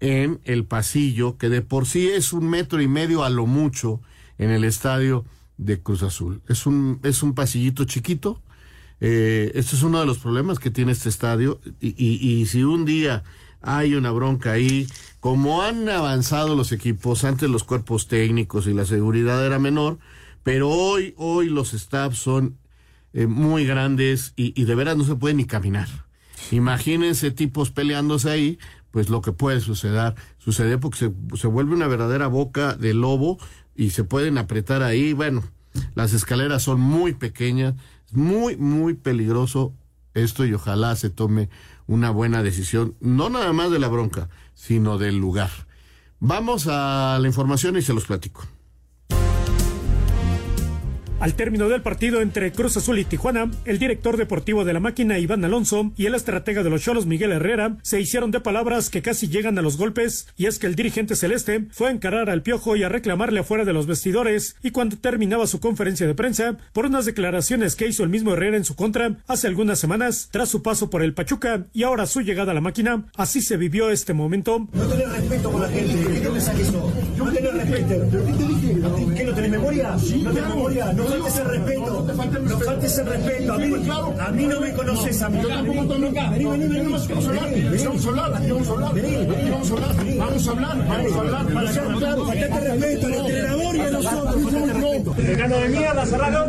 [0.00, 4.00] en el pasillo, que de por sí es un metro y medio a lo mucho
[4.38, 5.24] en el estadio
[5.56, 6.42] de Cruz Azul.
[6.48, 8.42] Es un, es un pasillito chiquito.
[9.00, 11.60] Eh, esto es uno de los problemas que tiene este estadio.
[11.80, 13.22] Y, y- y si un día
[13.62, 14.86] hay una bronca ahí,
[15.20, 19.98] como han avanzado los equipos, antes los cuerpos técnicos y la seguridad era menor,
[20.44, 22.58] pero hoy, hoy los staffs son
[23.12, 25.88] eh, muy grandes y, de veras no se puede ni caminar.
[26.52, 28.58] Imagínense tipos peleándose ahí,
[28.92, 33.38] pues lo que puede suceder, suceder porque se, se vuelve una verdadera boca de lobo
[33.74, 35.14] y se pueden apretar ahí.
[35.14, 35.42] Bueno,
[35.94, 37.74] las escaleras son muy pequeñas,
[38.12, 39.74] muy, muy peligroso
[40.12, 41.48] esto y ojalá se tome
[41.86, 45.50] una buena decisión, no nada más de la bronca, sino del lugar.
[46.20, 48.46] Vamos a la información y se los platico.
[51.24, 55.18] Al término del partido entre Cruz Azul y Tijuana, el director deportivo de la máquina
[55.18, 59.00] Iván Alonso y el estratega de los Cholos Miguel Herrera se hicieron de palabras que
[59.00, 62.42] casi llegan a los golpes, y es que el dirigente celeste fue a encarar al
[62.42, 66.58] piojo y a reclamarle afuera de los vestidores, y cuando terminaba su conferencia de prensa,
[66.74, 70.50] por unas declaraciones que hizo el mismo Herrera en su contra hace algunas semanas, tras
[70.50, 73.88] su paso por el Pachuca y ahora su llegada a la máquina, así se vivió
[73.88, 74.68] este momento.
[74.74, 76.20] No tenés respeto con la gente.
[76.20, 76.92] ¿Qué te sos?
[77.16, 78.08] No tenés respeto.
[78.10, 79.14] ¿Pero qué te dije?
[79.16, 79.96] ¿Qué no tenés memoria?
[80.22, 80.92] no tenés memoria.
[80.92, 82.06] No faltes el respeto.
[82.42, 83.52] No faltes el respeto.
[83.52, 83.74] A mí,
[84.20, 85.38] a mí no me conoces a mí.
[85.42, 86.30] Yo tampoco conozco.
[86.30, 86.92] Vení, vení, vení.
[86.92, 90.50] Vamos a hablar, vamos a hablar, vamos a hablar, Vení, vamos a hablar, vamos a
[90.50, 91.46] hablar, vamos a hablar.
[91.54, 95.16] Para allá, claro, faltate respeto al entrenador y a nosotros.
[95.16, 96.44] Decano de mierda, cerrado.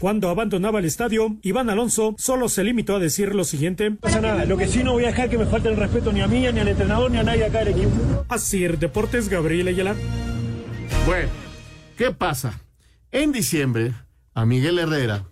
[0.00, 3.90] Cuando abandonaba el estadio, Iván Alonso solo se limitó a decir lo siguiente.
[3.90, 4.46] No pasa nada.
[4.46, 6.40] Lo que sí no voy a dejar que me falte el respeto ni a mí,
[6.40, 7.90] ni al entrenador, ni a nadie acá del equipo.
[8.28, 9.94] Así, Deportes Gabriel Ayala.
[11.06, 11.28] Bueno,
[12.00, 12.58] ¿qué pasa?
[13.12, 13.92] En diciembre,
[14.32, 15.26] a Miguel Herrera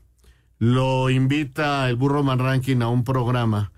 [0.59, 3.73] lo invita el Burro Man Ranking a un programa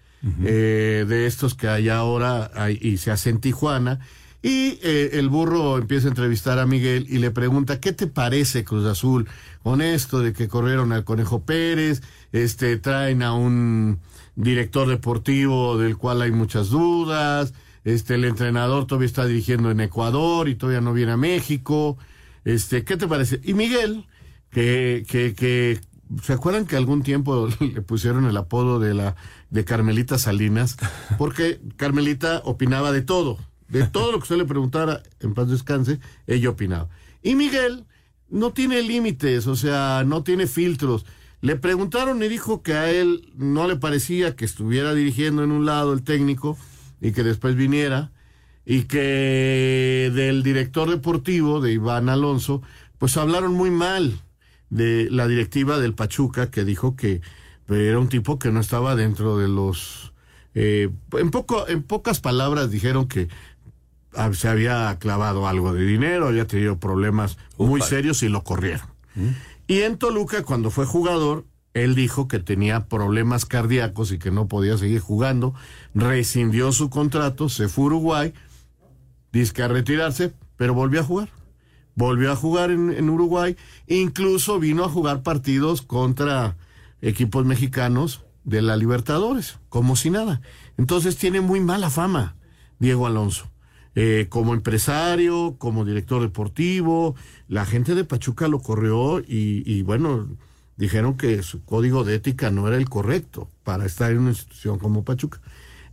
[0.45, 4.01] eh, de estos que hay ahora hay- y se hace en Tijuana.
[4.43, 8.65] Y eh, el burro empieza a entrevistar a Miguel y le pregunta, ¿qué te parece
[8.65, 9.29] Cruz Azul
[9.63, 14.01] con esto de que corrieron al Conejo Pérez, este, traen a un
[14.35, 20.49] director deportivo del cual hay muchas dudas, este, el entrenador todavía está dirigiendo en Ecuador
[20.49, 21.97] y todavía no viene a México,
[22.45, 23.41] este, ¿qué te parece?
[23.45, 24.07] Y Miguel,
[24.51, 25.81] que, que, que,
[26.23, 29.17] ¿se acuerdan que algún tiempo le pusieron el apodo de la,
[29.51, 30.77] de Carmelita Salinas?
[31.19, 36.01] Porque Carmelita opinaba de todo, de todo lo que usted le preguntara, en paz descanse,
[36.27, 36.89] ella opinaba.
[37.23, 37.85] Y Miguel
[38.29, 41.05] no tiene límites, o sea, no tiene filtros.
[41.43, 45.65] Le preguntaron y dijo que a él no le parecía que estuviera dirigiendo en un
[45.65, 46.59] lado el técnico
[47.01, 48.13] y que después viniera
[48.65, 52.63] y que del director deportivo de Iván Alonso,
[52.99, 54.21] pues hablaron muy mal
[54.69, 57.21] de la directiva del Pachuca que dijo que
[57.69, 60.13] era un tipo que no estaba dentro de los
[60.55, 63.29] eh, en poco en pocas palabras dijeron que
[64.15, 68.89] ah, se había clavado algo de dinero, había tenido problemas muy serios y lo corrieron.
[69.67, 71.45] Y en Toluca, cuando fue jugador,
[71.75, 75.55] él dijo que tenía problemas cardíacos y que no podía seguir jugando,
[75.95, 78.35] rescindió su contrato, se fue a Uruguay,
[79.33, 81.29] disque a retirarse, pero volvió a jugar.
[81.95, 86.57] Volvió a jugar en, en Uruguay, incluso vino a jugar partidos contra
[87.03, 90.41] equipos mexicanos de la Libertadores, como si nada.
[90.79, 92.37] Entonces tiene muy mala fama
[92.79, 93.51] Diego Alonso.
[93.97, 97.17] Eh, como empresario, como director deportivo,
[97.49, 100.29] la gente de Pachuca lo corrió y, y bueno,
[100.77, 104.79] dijeron que su código de ética no era el correcto para estar en una institución
[104.79, 105.41] como Pachuca.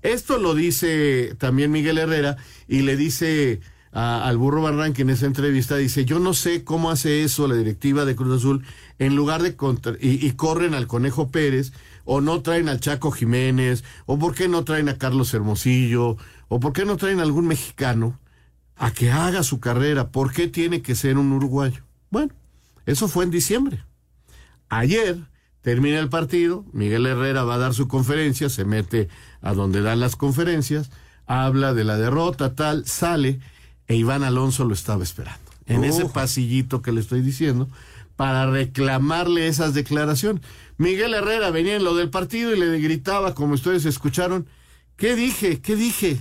[0.08, 3.60] Esto lo dice también Miguel Herrera y le dice
[3.91, 7.56] a- al burro Barranqui en esa entrevista, dice, yo no sé cómo hace eso la
[7.56, 8.63] directiva de Cruz Azul
[9.00, 11.74] en lugar de contra y, y corren al Conejo Pérez
[12.06, 16.17] o no traen al Chaco Jiménez o por qué no traen a Carlos Hermosillo
[16.48, 18.20] o por qué no traen a algún mexicano
[18.78, 21.84] a que haga su carrera, ¿por qué tiene que ser un uruguayo?
[22.12, 22.34] Bueno,
[22.86, 23.84] eso fue en diciembre.
[24.70, 25.17] Ayer
[25.68, 29.10] termina el partido, Miguel Herrera va a dar su conferencia, se mete
[29.42, 30.92] a donde dan las conferencias,
[31.26, 33.42] habla de la derrota, tal, sale,
[33.86, 35.52] e Iván Alonso lo estaba esperando.
[35.66, 37.68] En ese pasillito que le estoy diciendo,
[38.16, 40.42] para reclamarle esas declaraciones.
[40.78, 44.48] Miguel Herrera venía en lo del partido y le gritaba, como ustedes escucharon,
[44.96, 45.60] ¿qué dije?
[45.60, 46.18] ¿Qué dije?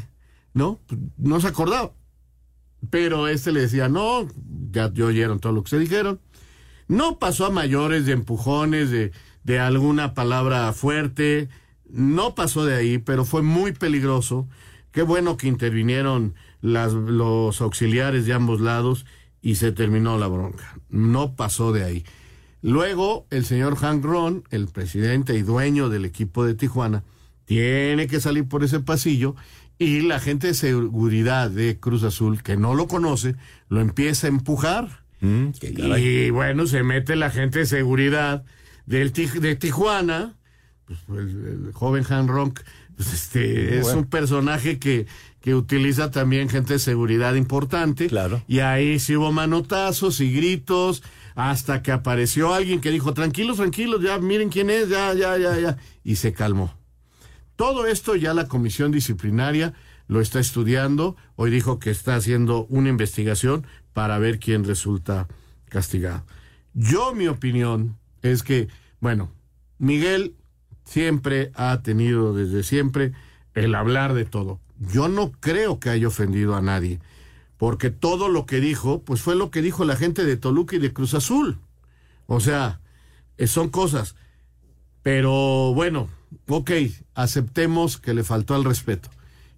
[0.54, 0.80] ¿No?
[1.18, 1.92] No se acordaba.
[2.90, 4.26] Pero este le decía, no,
[4.72, 6.18] ya, ya oyeron todo lo que se dijeron.
[6.88, 9.12] No pasó a mayores de empujones, de,
[9.46, 11.48] de alguna palabra fuerte,
[11.88, 14.48] no pasó de ahí, pero fue muy peligroso.
[14.90, 19.06] Qué bueno que intervinieron las, los auxiliares de ambos lados
[19.40, 20.80] y se terminó la bronca.
[20.88, 22.04] No pasó de ahí.
[22.60, 27.04] Luego, el señor Hank Ron, el presidente y dueño del equipo de Tijuana,
[27.44, 29.36] tiene que salir por ese pasillo
[29.78, 33.36] y la gente de seguridad de Cruz Azul, que no lo conoce,
[33.68, 35.04] lo empieza a empujar.
[35.22, 38.44] y bueno, se mete la gente de seguridad
[38.86, 40.34] del de Tijuana,
[40.86, 42.60] pues, el, el joven Han Ronk,
[42.96, 43.98] pues, este, es Bueno.
[44.00, 45.06] un personaje que,
[45.40, 48.06] que utiliza también gente de seguridad importante.
[48.06, 48.42] Claro.
[48.48, 51.02] Y ahí sí hubo manotazos y gritos,
[51.34, 55.58] hasta que apareció alguien que dijo, tranquilos, tranquilos, ya miren quién es, ya, ya, ya,
[55.60, 55.76] ya.
[56.02, 56.74] Y se calmó.
[57.56, 59.74] Todo esto ya la comisión disciplinaria
[60.08, 61.16] lo está estudiando.
[61.34, 65.26] Hoy dijo que está haciendo una investigación para ver quién resulta
[65.68, 66.24] castigado.
[66.74, 67.96] Yo, mi opinión
[68.30, 68.68] es que,
[69.00, 69.32] bueno,
[69.78, 70.34] Miguel
[70.84, 73.12] siempre ha tenido desde siempre
[73.54, 74.60] el hablar de todo.
[74.78, 77.00] Yo no creo que haya ofendido a nadie,
[77.56, 80.78] porque todo lo que dijo, pues fue lo que dijo la gente de Toluca y
[80.78, 81.58] de Cruz Azul.
[82.26, 82.80] O sea,
[83.38, 84.16] eh, son cosas.
[85.02, 86.08] Pero bueno,
[86.48, 86.70] ok,
[87.14, 89.08] aceptemos que le faltó al respeto.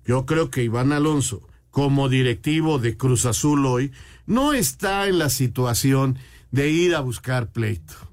[0.05, 3.93] Yo creo que Iván Alonso, como directivo de Cruz Azul hoy,
[4.27, 6.19] no está en la situación
[6.51, 8.08] de ir a buscar pleito.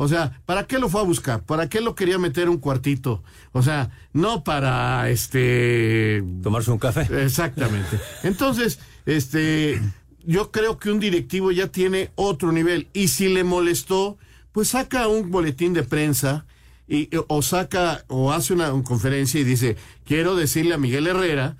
[0.00, 1.42] O sea, ¿para qué lo fue a buscar?
[1.42, 3.24] ¿Para qué lo quería meter un cuartito?
[3.50, 7.08] O sea, no para este tomarse un café.
[7.24, 7.98] Exactamente.
[8.22, 9.82] Entonces, este
[10.24, 14.18] yo creo que un directivo ya tiene otro nivel y si le molestó,
[14.52, 16.46] pues saca un boletín de prensa
[16.86, 21.56] y o saca o hace una, una conferencia y dice, "Quiero decirle a Miguel Herrera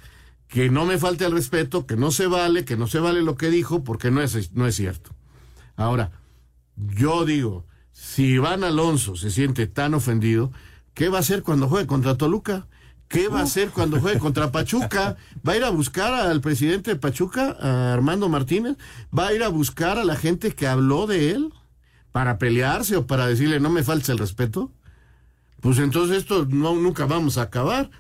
[0.46, 3.34] que no me falte el respeto, que no se vale, que no se vale lo
[3.34, 5.10] que dijo porque no es no es cierto."
[5.74, 6.12] Ahora,
[6.76, 7.66] yo digo,
[7.98, 10.52] si Iván Alonso se siente tan ofendido,
[10.94, 12.68] ¿qué va a hacer cuando juegue contra Toluca?
[13.08, 15.16] ¿Qué va a hacer cuando juegue contra Pachuca?
[15.46, 18.76] ¿Va a ir a buscar al presidente de Pachuca, a Armando Martínez?
[19.16, 21.52] ¿Va a ir a buscar a la gente que habló de él
[22.12, 24.70] para pelearse o para decirle no me faltes el respeto?
[25.60, 27.90] Pues entonces esto no, nunca vamos a acabar.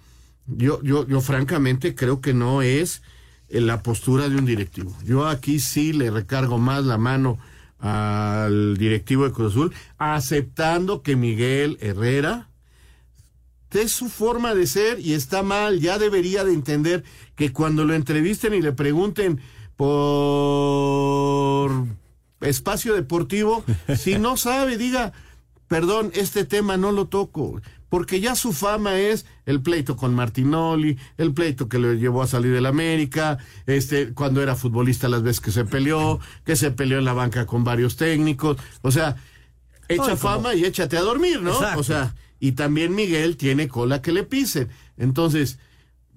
[0.46, 3.02] Yo, yo, yo francamente creo que no es
[3.48, 4.96] eh, la postura de un directivo.
[5.04, 7.38] Yo aquí sí le recargo más la mano
[7.78, 12.48] al directivo de Cruz Azul, aceptando que Miguel Herrera
[13.70, 17.04] es su forma de ser y está mal, ya debería de entender
[17.36, 19.40] que cuando lo entrevisten y le pregunten
[19.76, 21.70] por
[22.40, 23.64] espacio deportivo,
[23.96, 25.12] si no sabe, diga,
[25.68, 30.98] perdón, este tema no lo toco, porque ya su fama es el pleito con Martinoli,
[31.16, 35.40] el pleito que le llevó a salir del América, este, cuando era futbolista las veces
[35.40, 39.16] que se peleó, que se peleó en la banca con varios técnicos, o sea,
[39.88, 41.52] echa fama y échate a dormir, ¿no?
[41.54, 41.80] Exacto.
[41.80, 44.68] O sea, y también Miguel tiene cola que le pisen.
[44.96, 45.58] Entonces,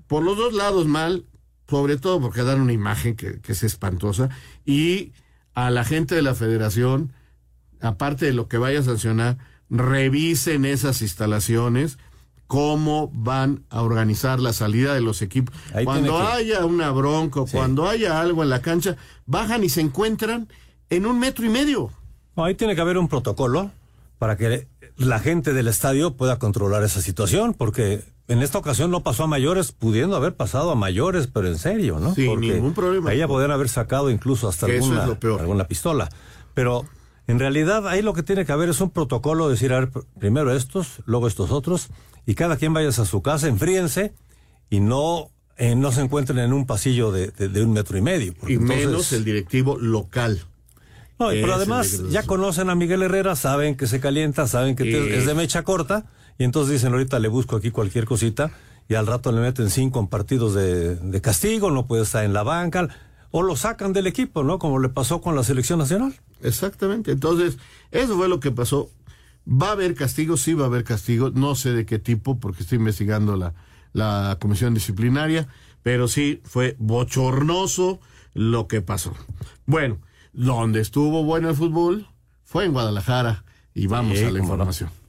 [0.08, 1.26] por los dos lados mal,
[1.70, 4.30] sobre todo porque dan una imagen que, que es espantosa,
[4.66, 5.14] y
[5.54, 7.14] a la gente de la federación,
[7.80, 9.38] aparte de lo que vaya a sancionar,
[9.72, 11.98] revisen esas instalaciones,
[12.48, 15.56] cómo van a organizar la salida de los equipos.
[15.74, 19.82] Ahí cuando que- haya una bronca, cuando haya algo en la cancha, bajan y se
[19.82, 20.50] encuentran
[20.90, 21.90] en un metro y medio.
[22.36, 23.72] No, ahí tiene que haber un protocolo
[24.20, 24.68] para que
[24.98, 29.28] la gente del estadio pueda controlar esa situación, porque en esta ocasión no pasó a
[29.28, 32.14] mayores, pudiendo haber pasado a mayores, pero en serio, ¿no?
[32.14, 33.10] Sin Porque ningún problema.
[33.10, 35.40] Ahí ya podrían haber sacado incluso hasta alguna, es lo peor.
[35.40, 36.10] alguna pistola.
[36.54, 36.86] Pero
[37.32, 40.54] En realidad, ahí lo que tiene que haber es un protocolo, decir, a ver, primero
[40.56, 41.88] estos, luego estos otros,
[42.26, 44.14] y cada quien vaya a su casa, enfríense,
[44.70, 48.02] y no, eh, no se encuentren en un pasillo de, de- de un metro y
[48.02, 48.34] medio.
[48.48, 50.42] Y entonces- menos el directivo local.
[51.20, 55.18] No, pero además ya conocen a Miguel Herrera, saben que se calienta, saben que te-
[55.18, 56.06] es de mecha corta,
[56.38, 58.52] y entonces dicen, ahorita le busco aquí cualquier cosita,
[58.90, 62.44] y al rato le meten cinco partidos de, de castigo, no puede estar en la
[62.44, 62.90] banca,
[63.32, 64.60] o lo sacan del equipo, ¿no?
[64.60, 66.14] Como le pasó con la selección nacional.
[66.42, 67.12] Exactamente.
[67.12, 67.58] Entonces,
[67.92, 68.90] eso fue lo que pasó.
[69.48, 71.32] Va a haber castigo, sí va a haber castigo.
[71.32, 73.54] No sé de qué tipo, porque estoy investigando la,
[73.94, 75.48] la comisión disciplinaria,
[75.82, 78.00] pero sí fue bochornoso
[78.34, 79.14] lo que pasó.
[79.66, 79.98] Bueno,
[80.34, 82.08] donde estuvo bueno el fútbol
[82.44, 83.44] fue en Guadalajara.
[83.74, 85.01] Y vamos Sí, a la no.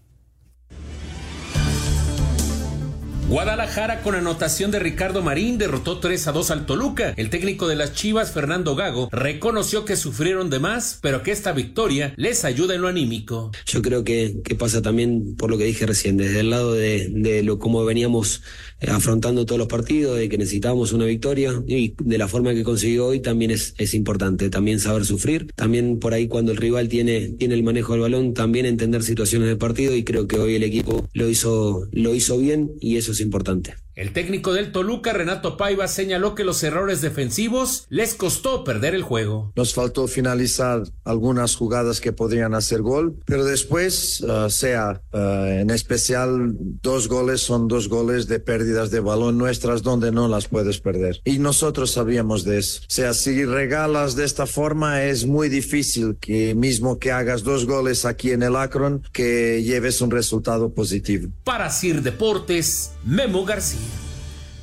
[3.33, 7.15] Guadalajara con anotación de Ricardo Marín derrotó 3 a 2 al Toluca.
[7.17, 11.53] El técnico de las Chivas, Fernando Gago, reconoció que sufrieron de más, pero que esta
[11.53, 13.51] victoria les ayuda en lo anímico.
[13.65, 17.09] Yo creo que, que pasa también por lo que dije recién, desde el lado de,
[17.11, 18.43] de lo cómo veníamos
[18.83, 22.65] eh, afrontando todos los partidos, de que necesitábamos una victoria y de la forma que
[22.65, 26.91] consiguió hoy también es, es importante, también saber sufrir, también por ahí cuando el rival
[26.91, 30.57] tiene, tiene el manejo del balón, también entender situaciones del partido y creo que hoy
[30.57, 33.75] el equipo lo hizo, lo hizo bien y eso es importante.
[33.95, 39.03] El técnico del Toluca, Renato Paiva, señaló que los errores defensivos les costó perder el
[39.03, 39.53] juego.
[39.55, 45.69] Nos faltó finalizar algunas jugadas que podrían hacer gol, pero después, uh, sea uh, en
[45.69, 50.81] especial, dos goles son dos goles de pérdidas de balón nuestras donde no las puedes
[50.81, 51.21] perder.
[51.25, 52.81] Y nosotros sabíamos de eso.
[52.81, 57.67] O sea, si regalas de esta forma es muy difícil que mismo que hagas dos
[57.67, 61.29] goles aquí en el Akron, que lleves un resultado positivo.
[61.45, 63.82] Para Sir Deportes, Memo García.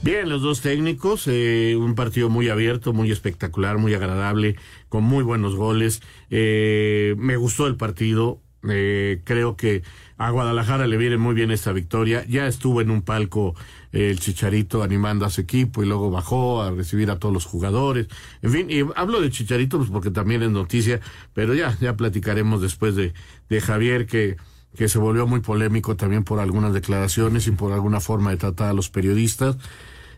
[0.02, 4.56] Bien, los dos técnicos, eh, un partido muy abierto, muy espectacular, muy agradable,
[4.88, 6.02] con muy buenos goles.
[6.30, 9.84] Eh, me gustó el partido, eh, creo que
[10.18, 12.26] a Guadalajara le viene muy bien esta victoria.
[12.30, 13.56] Ya estuvo en un palco
[13.92, 17.46] eh, el Chicharito animando a su equipo y luego bajó a recibir a todos los
[17.46, 18.08] jugadores.
[18.42, 21.02] En fin, y hablo de Chicharito pues porque también es noticia,
[21.34, 23.14] pero ya, ya platicaremos después de,
[23.50, 24.38] de Javier que
[24.78, 28.70] que se volvió muy polémico también por algunas declaraciones y por alguna forma de tratar
[28.70, 29.58] a los periodistas.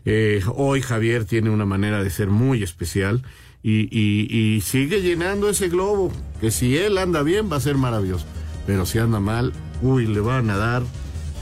[0.04, 3.22] Eh, hoy Javier tiene una manera de ser muy especial
[3.62, 4.26] y, y-
[4.56, 8.24] y sigue llenando ese globo, que si él anda bien va a ser maravilloso,
[8.66, 10.82] pero si anda mal, uy, le van a dar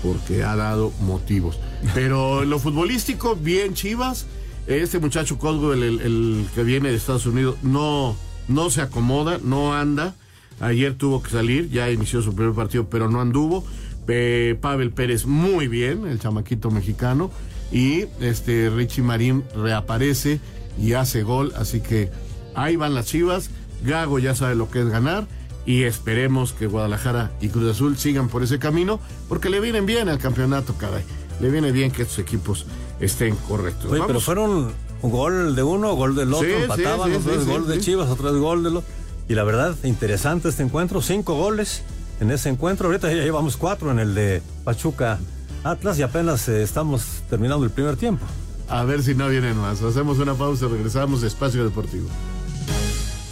[0.02, 1.58] porque ha dado motivos.
[1.94, 4.26] Pero en lo futbolístico, bien Chivas,
[4.66, 8.16] este muchacho Coswell, el, el que viene de Estados Unidos, no,
[8.48, 10.14] no se acomoda, no anda.
[10.60, 13.64] Ayer tuvo que salir, ya inició su primer partido, pero no anduvo.
[14.08, 17.30] Eh, Pavel Pérez muy bien, el chamaquito mexicano.
[17.72, 20.40] Y este Richie Marín reaparece
[20.78, 21.52] y hace gol.
[21.56, 22.10] Así que
[22.54, 23.50] ahí van las chivas.
[23.84, 25.26] Gago ya sabe lo que es ganar.
[25.66, 28.98] Y esperemos que Guadalajara y Cruz Azul sigan por ese camino,
[29.28, 31.04] porque le vienen bien al campeonato, caray.
[31.40, 32.66] Le viene bien que estos equipos
[32.98, 33.92] estén correctos.
[33.92, 37.46] Oye, pero fueron un gol de uno, gol del otro, Sí, empataban, sí, otra vez
[37.46, 37.78] gol de.
[37.78, 38.84] Chivas, otra vez gol de los...
[39.28, 41.82] Y la verdad, interesante este encuentro, cinco goles
[42.20, 42.88] en ese encuentro.
[42.88, 45.18] Ahorita ya llevamos cuatro en el de Pachuca
[45.64, 48.24] Atlas y apenas eh, estamos terminando el primer tiempo.
[48.68, 49.82] A ver si no vienen más.
[49.82, 52.08] Hacemos una pausa, regresamos de Espacio Deportivo.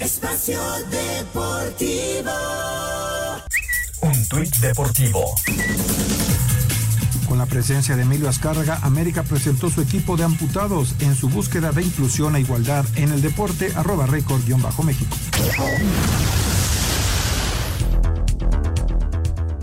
[0.00, 0.60] Espacio
[0.90, 2.30] Deportivo.
[4.00, 5.34] Un tuit deportivo.
[7.28, 11.72] Con la presencia de Emilio Azcárraga, América presentó su equipo de amputados en su búsqueda
[11.72, 15.16] de inclusión e igualdad en el deporte, arroba récord-méxico.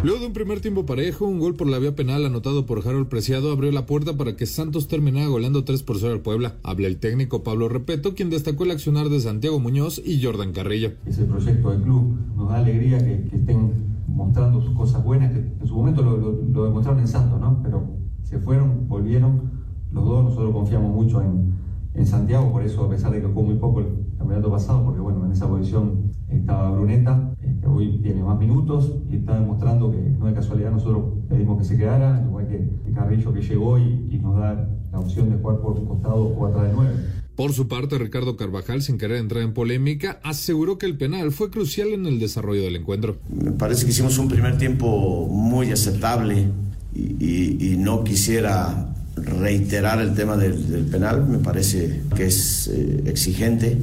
[0.05, 3.07] Luego de un primer tiempo parejo, un gol por la vía penal anotado por Harold
[3.07, 6.57] Preciado abrió la puerta para que Santos terminara goleando 3 por 0 al Puebla.
[6.61, 10.91] Habla el técnico Pablo Repeto, quien destacó el accionar de Santiago Muñoz y Jordan Carrillo.
[11.07, 12.19] ese proyecto del club.
[12.37, 13.71] Nos da alegría que, estén
[14.07, 17.63] mostrando sus cosas buenas, que en su momento lo, demostraron en Santos, ¿no?
[17.63, 17.87] Pero
[18.21, 19.53] se fueron, volvieron,
[19.91, 23.55] los dos, nosotros confiamos mucho en, Santiago, por eso a pesar de que jugó muy
[23.55, 23.81] poco
[24.25, 29.17] campeonato pasado, porque bueno, en esa posición estaba Bruneta, este, hoy tiene más minutos y
[29.17, 33.41] está demostrando que no de casualidad nosotros pedimos que se quedara, igual que, Carrillo que
[33.41, 36.73] llegó y, y nos da la opción de jugar por un costado o atrás de
[36.73, 36.93] nueve.
[37.35, 41.49] Por su parte, Ricardo Carvajal, sin querer entrar en polémica, aseguró que el penal fue
[41.51, 43.17] crucial en el desarrollo del encuentro.
[43.29, 46.47] Me parece que hicimos un primer tiempo muy aceptable
[46.95, 52.67] y, y- y no quisiera reiterar el tema del, del penal, me parece que es
[52.69, 53.77] eh, exigente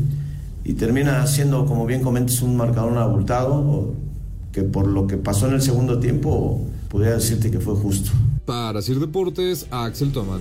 [0.64, 3.94] y termina siendo, como bien comentas, un marcador abultado o-
[4.52, 8.10] que por lo que pasó en el segundo tiempo, podría decirte que fue justo.
[8.44, 10.40] Para Sir Deportes, Axel Toman.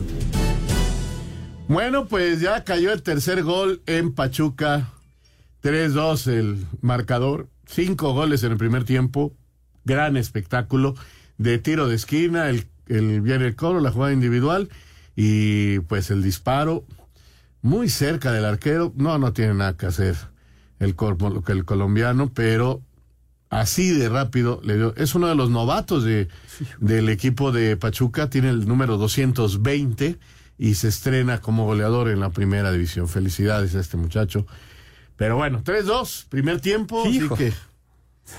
[1.68, 4.90] Bueno, pues ya cayó el tercer gol en Pachuca.
[5.64, 7.48] 3-2 el marcador.
[7.66, 9.32] cinco goles en el primer tiempo,
[9.86, 10.96] gran espectáculo
[11.38, 14.68] de tiro de esquina, el, el viene el coro, la jugada individual
[15.16, 16.84] y pues el disparo
[17.62, 18.92] muy cerca del arquero.
[18.96, 20.16] No, no tiene nada que hacer
[20.80, 22.82] el, col- el colombiano, pero
[23.50, 24.96] así de rápido le dio.
[24.96, 26.28] Es uno de los novatos de,
[26.80, 30.18] del equipo de Pachuca, tiene el número 220
[30.58, 33.08] y se estrena como goleador en la primera división.
[33.08, 34.46] Felicidades a este muchacho.
[35.18, 37.36] Pero bueno, 3-2, primer tiempo, Hijo.
[37.36, 37.54] así que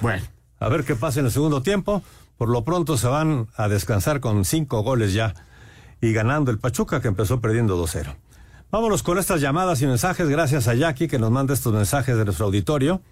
[0.00, 0.22] bueno.
[0.58, 2.02] A ver qué pasa en el segundo tiempo.
[2.38, 5.34] Por lo pronto se van a descansar con cinco goles ya
[6.00, 8.16] y ganando el Pachuca que empezó perdiendo 2-0.
[8.72, 10.30] Vámonos con estas llamadas y mensajes.
[10.30, 13.02] Gracias a Jackie que nos manda estos mensajes de nuestro auditorio.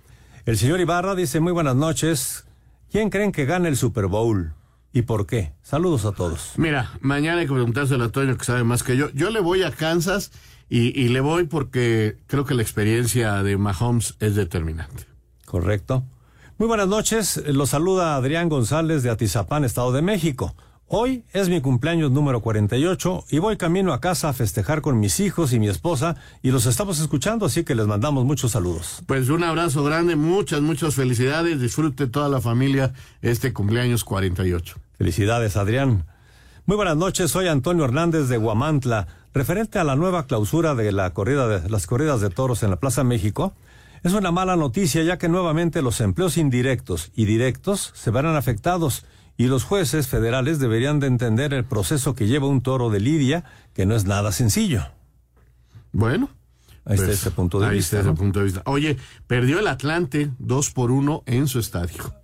[0.46, 2.46] El señor Ibarra dice muy buenas noches.
[2.90, 4.54] ¿Quién creen que gane el Super Bowl?
[4.94, 5.52] ¿Y por qué?
[5.62, 6.54] Saludos a todos.
[6.56, 9.10] Mira, mañana hay que preguntárselo a Toño que sabe más que yo.
[9.10, 10.32] Yo le voy a Kansas
[10.70, 15.04] y, y le voy porque creo que la experiencia de Mahomes es determinante.
[15.44, 16.04] Correcto.
[16.56, 17.36] Muy buenas noches.
[17.48, 20.54] Los saluda Adrián González de Atizapán, Estado de México.
[20.92, 25.20] Hoy es mi cumpleaños número 48 y voy camino a casa a festejar con mis
[25.20, 29.00] hijos y mi esposa y los estamos escuchando, así que les mandamos muchos saludos.
[29.06, 31.60] Pues un abrazo grande, muchas, muchas felicidades.
[31.60, 34.78] Disfrute toda la familia este cumpleaños 48.
[34.98, 36.06] Felicidades, Adrián.
[36.66, 39.06] Muy buenas noches, soy Antonio Hernández de Guamantla.
[39.32, 42.80] Referente a la nueva clausura de la corrida de las corridas de toros en la
[42.80, 43.54] Plaza México,
[44.02, 49.04] es una mala noticia ya que nuevamente los empleos indirectos y directos se verán afectados
[49.40, 53.44] y los jueces federales deberían de entender el proceso que lleva un toro de lidia,
[53.72, 54.82] que no es nada sencillo.
[55.92, 56.28] Bueno.
[56.84, 57.96] Ahí está pues, ese punto de ahí vista.
[57.96, 58.62] está ese punto de vista.
[58.66, 62.14] Oye, perdió el Atlante 2 por 1 en su estadio.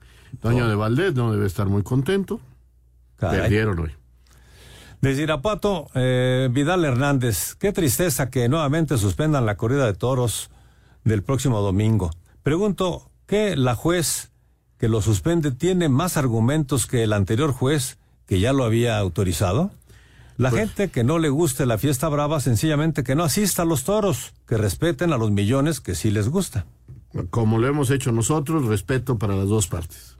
[0.42, 2.38] Toño de Valdés no debe estar muy contento.
[3.16, 3.40] Caray.
[3.40, 3.92] Perdieron hoy.
[5.00, 10.50] Desde Irapuato, eh, Vidal Hernández, qué tristeza que nuevamente suspendan la corrida de toros
[11.04, 12.10] del próximo domingo.
[12.42, 14.32] Pregunto, ¿qué la juez
[14.78, 19.70] que lo suspende tiene más argumentos que el anterior juez que ya lo había autorizado?
[20.36, 23.84] La gente que no le guste la fiesta brava, sencillamente que no asista a los
[23.84, 26.66] toros, que respeten a los millones que sí les gusta.
[27.30, 30.16] Como lo hemos hecho nosotros, respeto para las dos partes.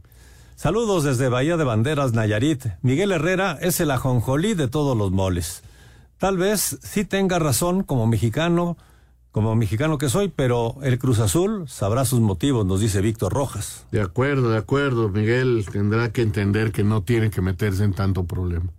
[0.55, 2.65] Saludos desde Bahía de Banderas, Nayarit.
[2.81, 5.63] Miguel Herrera es el ajonjolí de todos los moles.
[6.17, 8.79] Tal vez sí tenga razón como mexicano,
[9.37, 13.85] como mexicano que soy, pero el Cruz Azul sabrá sus motivos, nos dice Víctor Rojas.
[13.93, 15.11] De acuerdo, de acuerdo.
[15.11, 18.73] Miguel tendrá que entender que no tiene que meterse en tanto problema.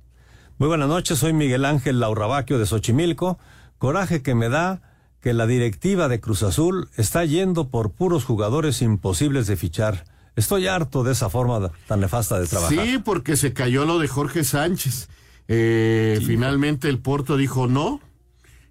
[0.57, 3.37] Muy buenas noches, soy Miguel Ángel Laurabaquio de Xochimilco.
[3.77, 4.81] Coraje que me da
[5.21, 10.05] que la directiva de Cruz Azul está yendo por puros jugadores imposibles de fichar.
[10.35, 12.83] Estoy harto de esa forma tan nefasta de trabajar.
[12.83, 15.07] Sí, porque se cayó lo de Jorge Sánchez.
[15.49, 18.01] Eh, finalmente el Porto dijo no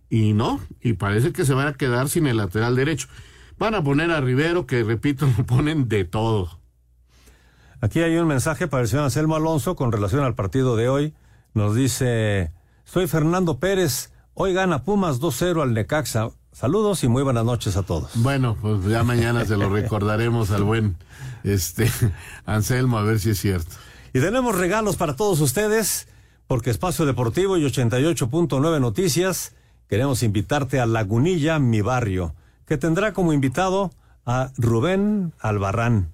[0.08, 3.08] y no, y parece que se van a quedar sin el lateral derecho.
[3.58, 6.58] Van a poner a Rivero, que repito, lo ponen de todo.
[7.80, 11.14] Aquí hay un mensaje para el señor Anselmo Alonso con relación al partido de hoy.
[11.54, 12.52] Nos dice,
[12.84, 16.30] soy Fernando Pérez, hoy gana Pumas 2-0 al Necaxa.
[16.52, 18.12] Saludos y muy buenas noches a todos.
[18.14, 20.96] Bueno, pues ya mañana se lo recordaremos al buen
[21.44, 21.90] este
[22.46, 23.76] Anselmo a ver si es cierto.
[24.14, 26.08] Y tenemos regalos para todos ustedes,
[26.46, 29.54] porque Espacio Deportivo y 88.9 Noticias
[29.88, 32.34] queremos invitarte a Lagunilla, mi barrio,
[32.66, 33.92] que tendrá como invitado
[34.24, 36.10] a Rubén Albarrán.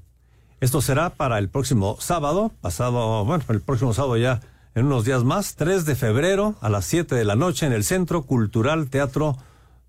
[0.61, 4.41] Esto será para el próximo sábado, pasado, bueno, el próximo sábado ya
[4.75, 7.85] en unos días más, 3 de febrero a las 7 de la noche en el
[7.85, 9.37] Centro Cultural Teatro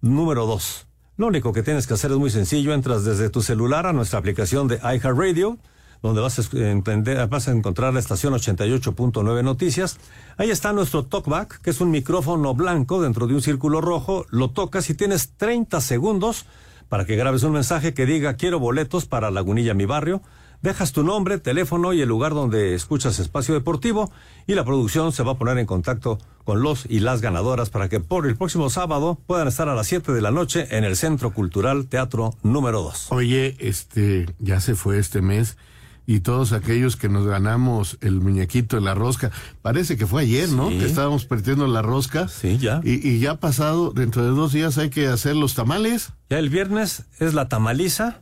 [0.02, 0.88] número 2.
[1.18, 4.20] Lo único que tienes que hacer es muy sencillo, entras desde tu celular a nuestra
[4.20, 5.58] aplicación de iHeartRadio,
[6.04, 9.98] donde vas a, entender, vas a encontrar la estación 88.9 Noticias.
[10.38, 14.26] Ahí está nuestro talkback, que es un micrófono blanco dentro de un círculo rojo.
[14.30, 16.46] Lo tocas y tienes 30 segundos
[16.90, 20.22] para que grabes un mensaje que diga quiero boletos para Lagunilla, mi barrio.
[20.62, 24.12] Dejas tu nombre, teléfono y el lugar donde escuchas Espacio Deportivo
[24.46, 27.88] y la producción se va a poner en contacto con los y las ganadoras para
[27.88, 30.98] que por el próximo sábado puedan estar a las 7 de la noche en el
[30.98, 33.12] Centro Cultural Teatro número 2.
[33.12, 35.58] Oye, este, ya se fue este mes
[36.06, 39.32] y todos aquellos que nos ganamos el muñequito de la rosca,
[39.62, 40.70] parece que fue ayer, ¿no?
[40.70, 40.80] Sí.
[40.80, 42.28] Que estábamos perdiendo la rosca.
[42.28, 42.82] Sí, ya.
[42.84, 46.12] Y, y ya pasado, dentro de dos días hay que hacer los tamales.
[46.30, 48.22] Ya el viernes es la tamaliza,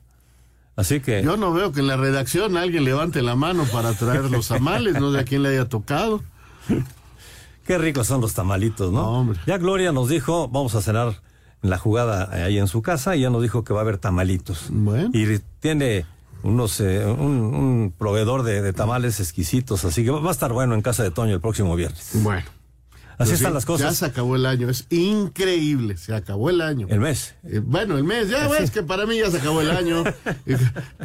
[0.75, 1.23] así que...
[1.23, 4.99] Yo no veo que en la redacción alguien levante la mano para traer los tamales,
[4.99, 6.21] no sé a quién le haya tocado.
[7.65, 9.33] Qué ricos son los tamalitos, ¿no?
[9.45, 11.21] Ya Gloria nos dijo, vamos a cenar
[11.63, 13.97] en la jugada ahí en su casa, y ya nos dijo que va a haber
[13.97, 14.69] tamalitos.
[15.13, 16.05] Y tiene
[16.43, 20.75] unos eh, un, un proveedor de, de tamales exquisitos, así que va a estar bueno
[20.75, 22.09] en casa de Toño el próximo viernes.
[22.13, 22.45] Bueno,
[23.21, 23.91] Así Pero están sí, las cosas.
[23.91, 26.87] Ya se acabó el año, es increíble, se acabó el año.
[26.89, 27.35] El mes.
[27.43, 30.03] Eh, bueno, el mes, ya ves que para mí ya se acabó el año.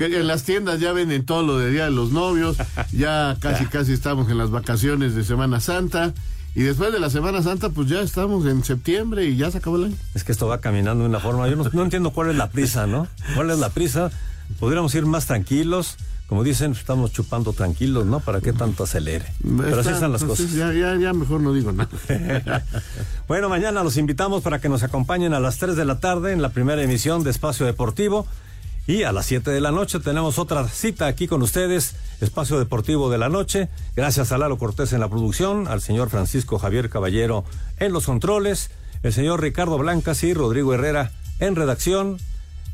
[0.01, 2.57] En las tiendas ya venden todo lo de Día de los Novios,
[2.93, 6.15] ya casi casi estamos en las vacaciones de Semana Santa.
[6.55, 9.77] Y después de la Semana Santa, pues ya estamos en septiembre y ya se acabó
[9.77, 9.97] el año.
[10.15, 11.49] Es que esto va caminando de una forma.
[11.49, 13.09] Yo no, no entiendo cuál es la prisa, ¿no?
[13.35, 14.11] ¿Cuál es la prisa?
[14.59, 15.97] Podríamos ir más tranquilos.
[16.29, 18.19] Como dicen, estamos chupando tranquilos, ¿no?
[18.19, 19.27] ¿Para qué tanto acelere?
[19.43, 20.55] Pero así Está- están las pues, cosas.
[20.55, 21.89] Ya, ya, ya mejor no digo nada.
[23.29, 26.43] Bueno, mañana los invitamos para que nos acompañen a las 3 de la tarde en
[26.43, 28.27] la primera emisión de Espacio Deportivo.
[28.89, 33.11] Y a las 7 de la noche tenemos otra cita aquí con ustedes, Espacio Deportivo
[33.11, 33.69] de la Noche.
[33.97, 37.45] Gracias a Lalo Cortés en la producción, al señor Francisco Javier Caballero
[37.79, 38.71] en los controles,
[39.03, 42.19] el señor Ricardo Blancas y Rodrigo Herrera en redacción,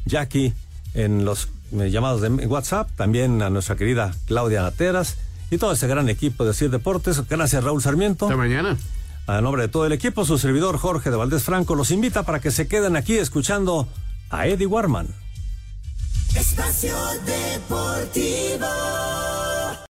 [0.05, 0.53] Jackie
[0.93, 5.17] en los llamados de WhatsApp, también a nuestra querida Claudia Nateras
[5.51, 7.27] y todo ese gran equipo de CIR Deportes.
[7.29, 8.27] Gracias, Raúl Sarmiento.
[8.27, 8.77] Hasta mañana.
[9.27, 12.41] A nombre de todo el equipo, su servidor Jorge de Valdés Franco los invita para
[12.41, 13.89] que se queden aquí escuchando
[14.31, 15.09] a Eddie Warman.
[16.35, 16.97] Espacio
[17.27, 18.67] Deportivo.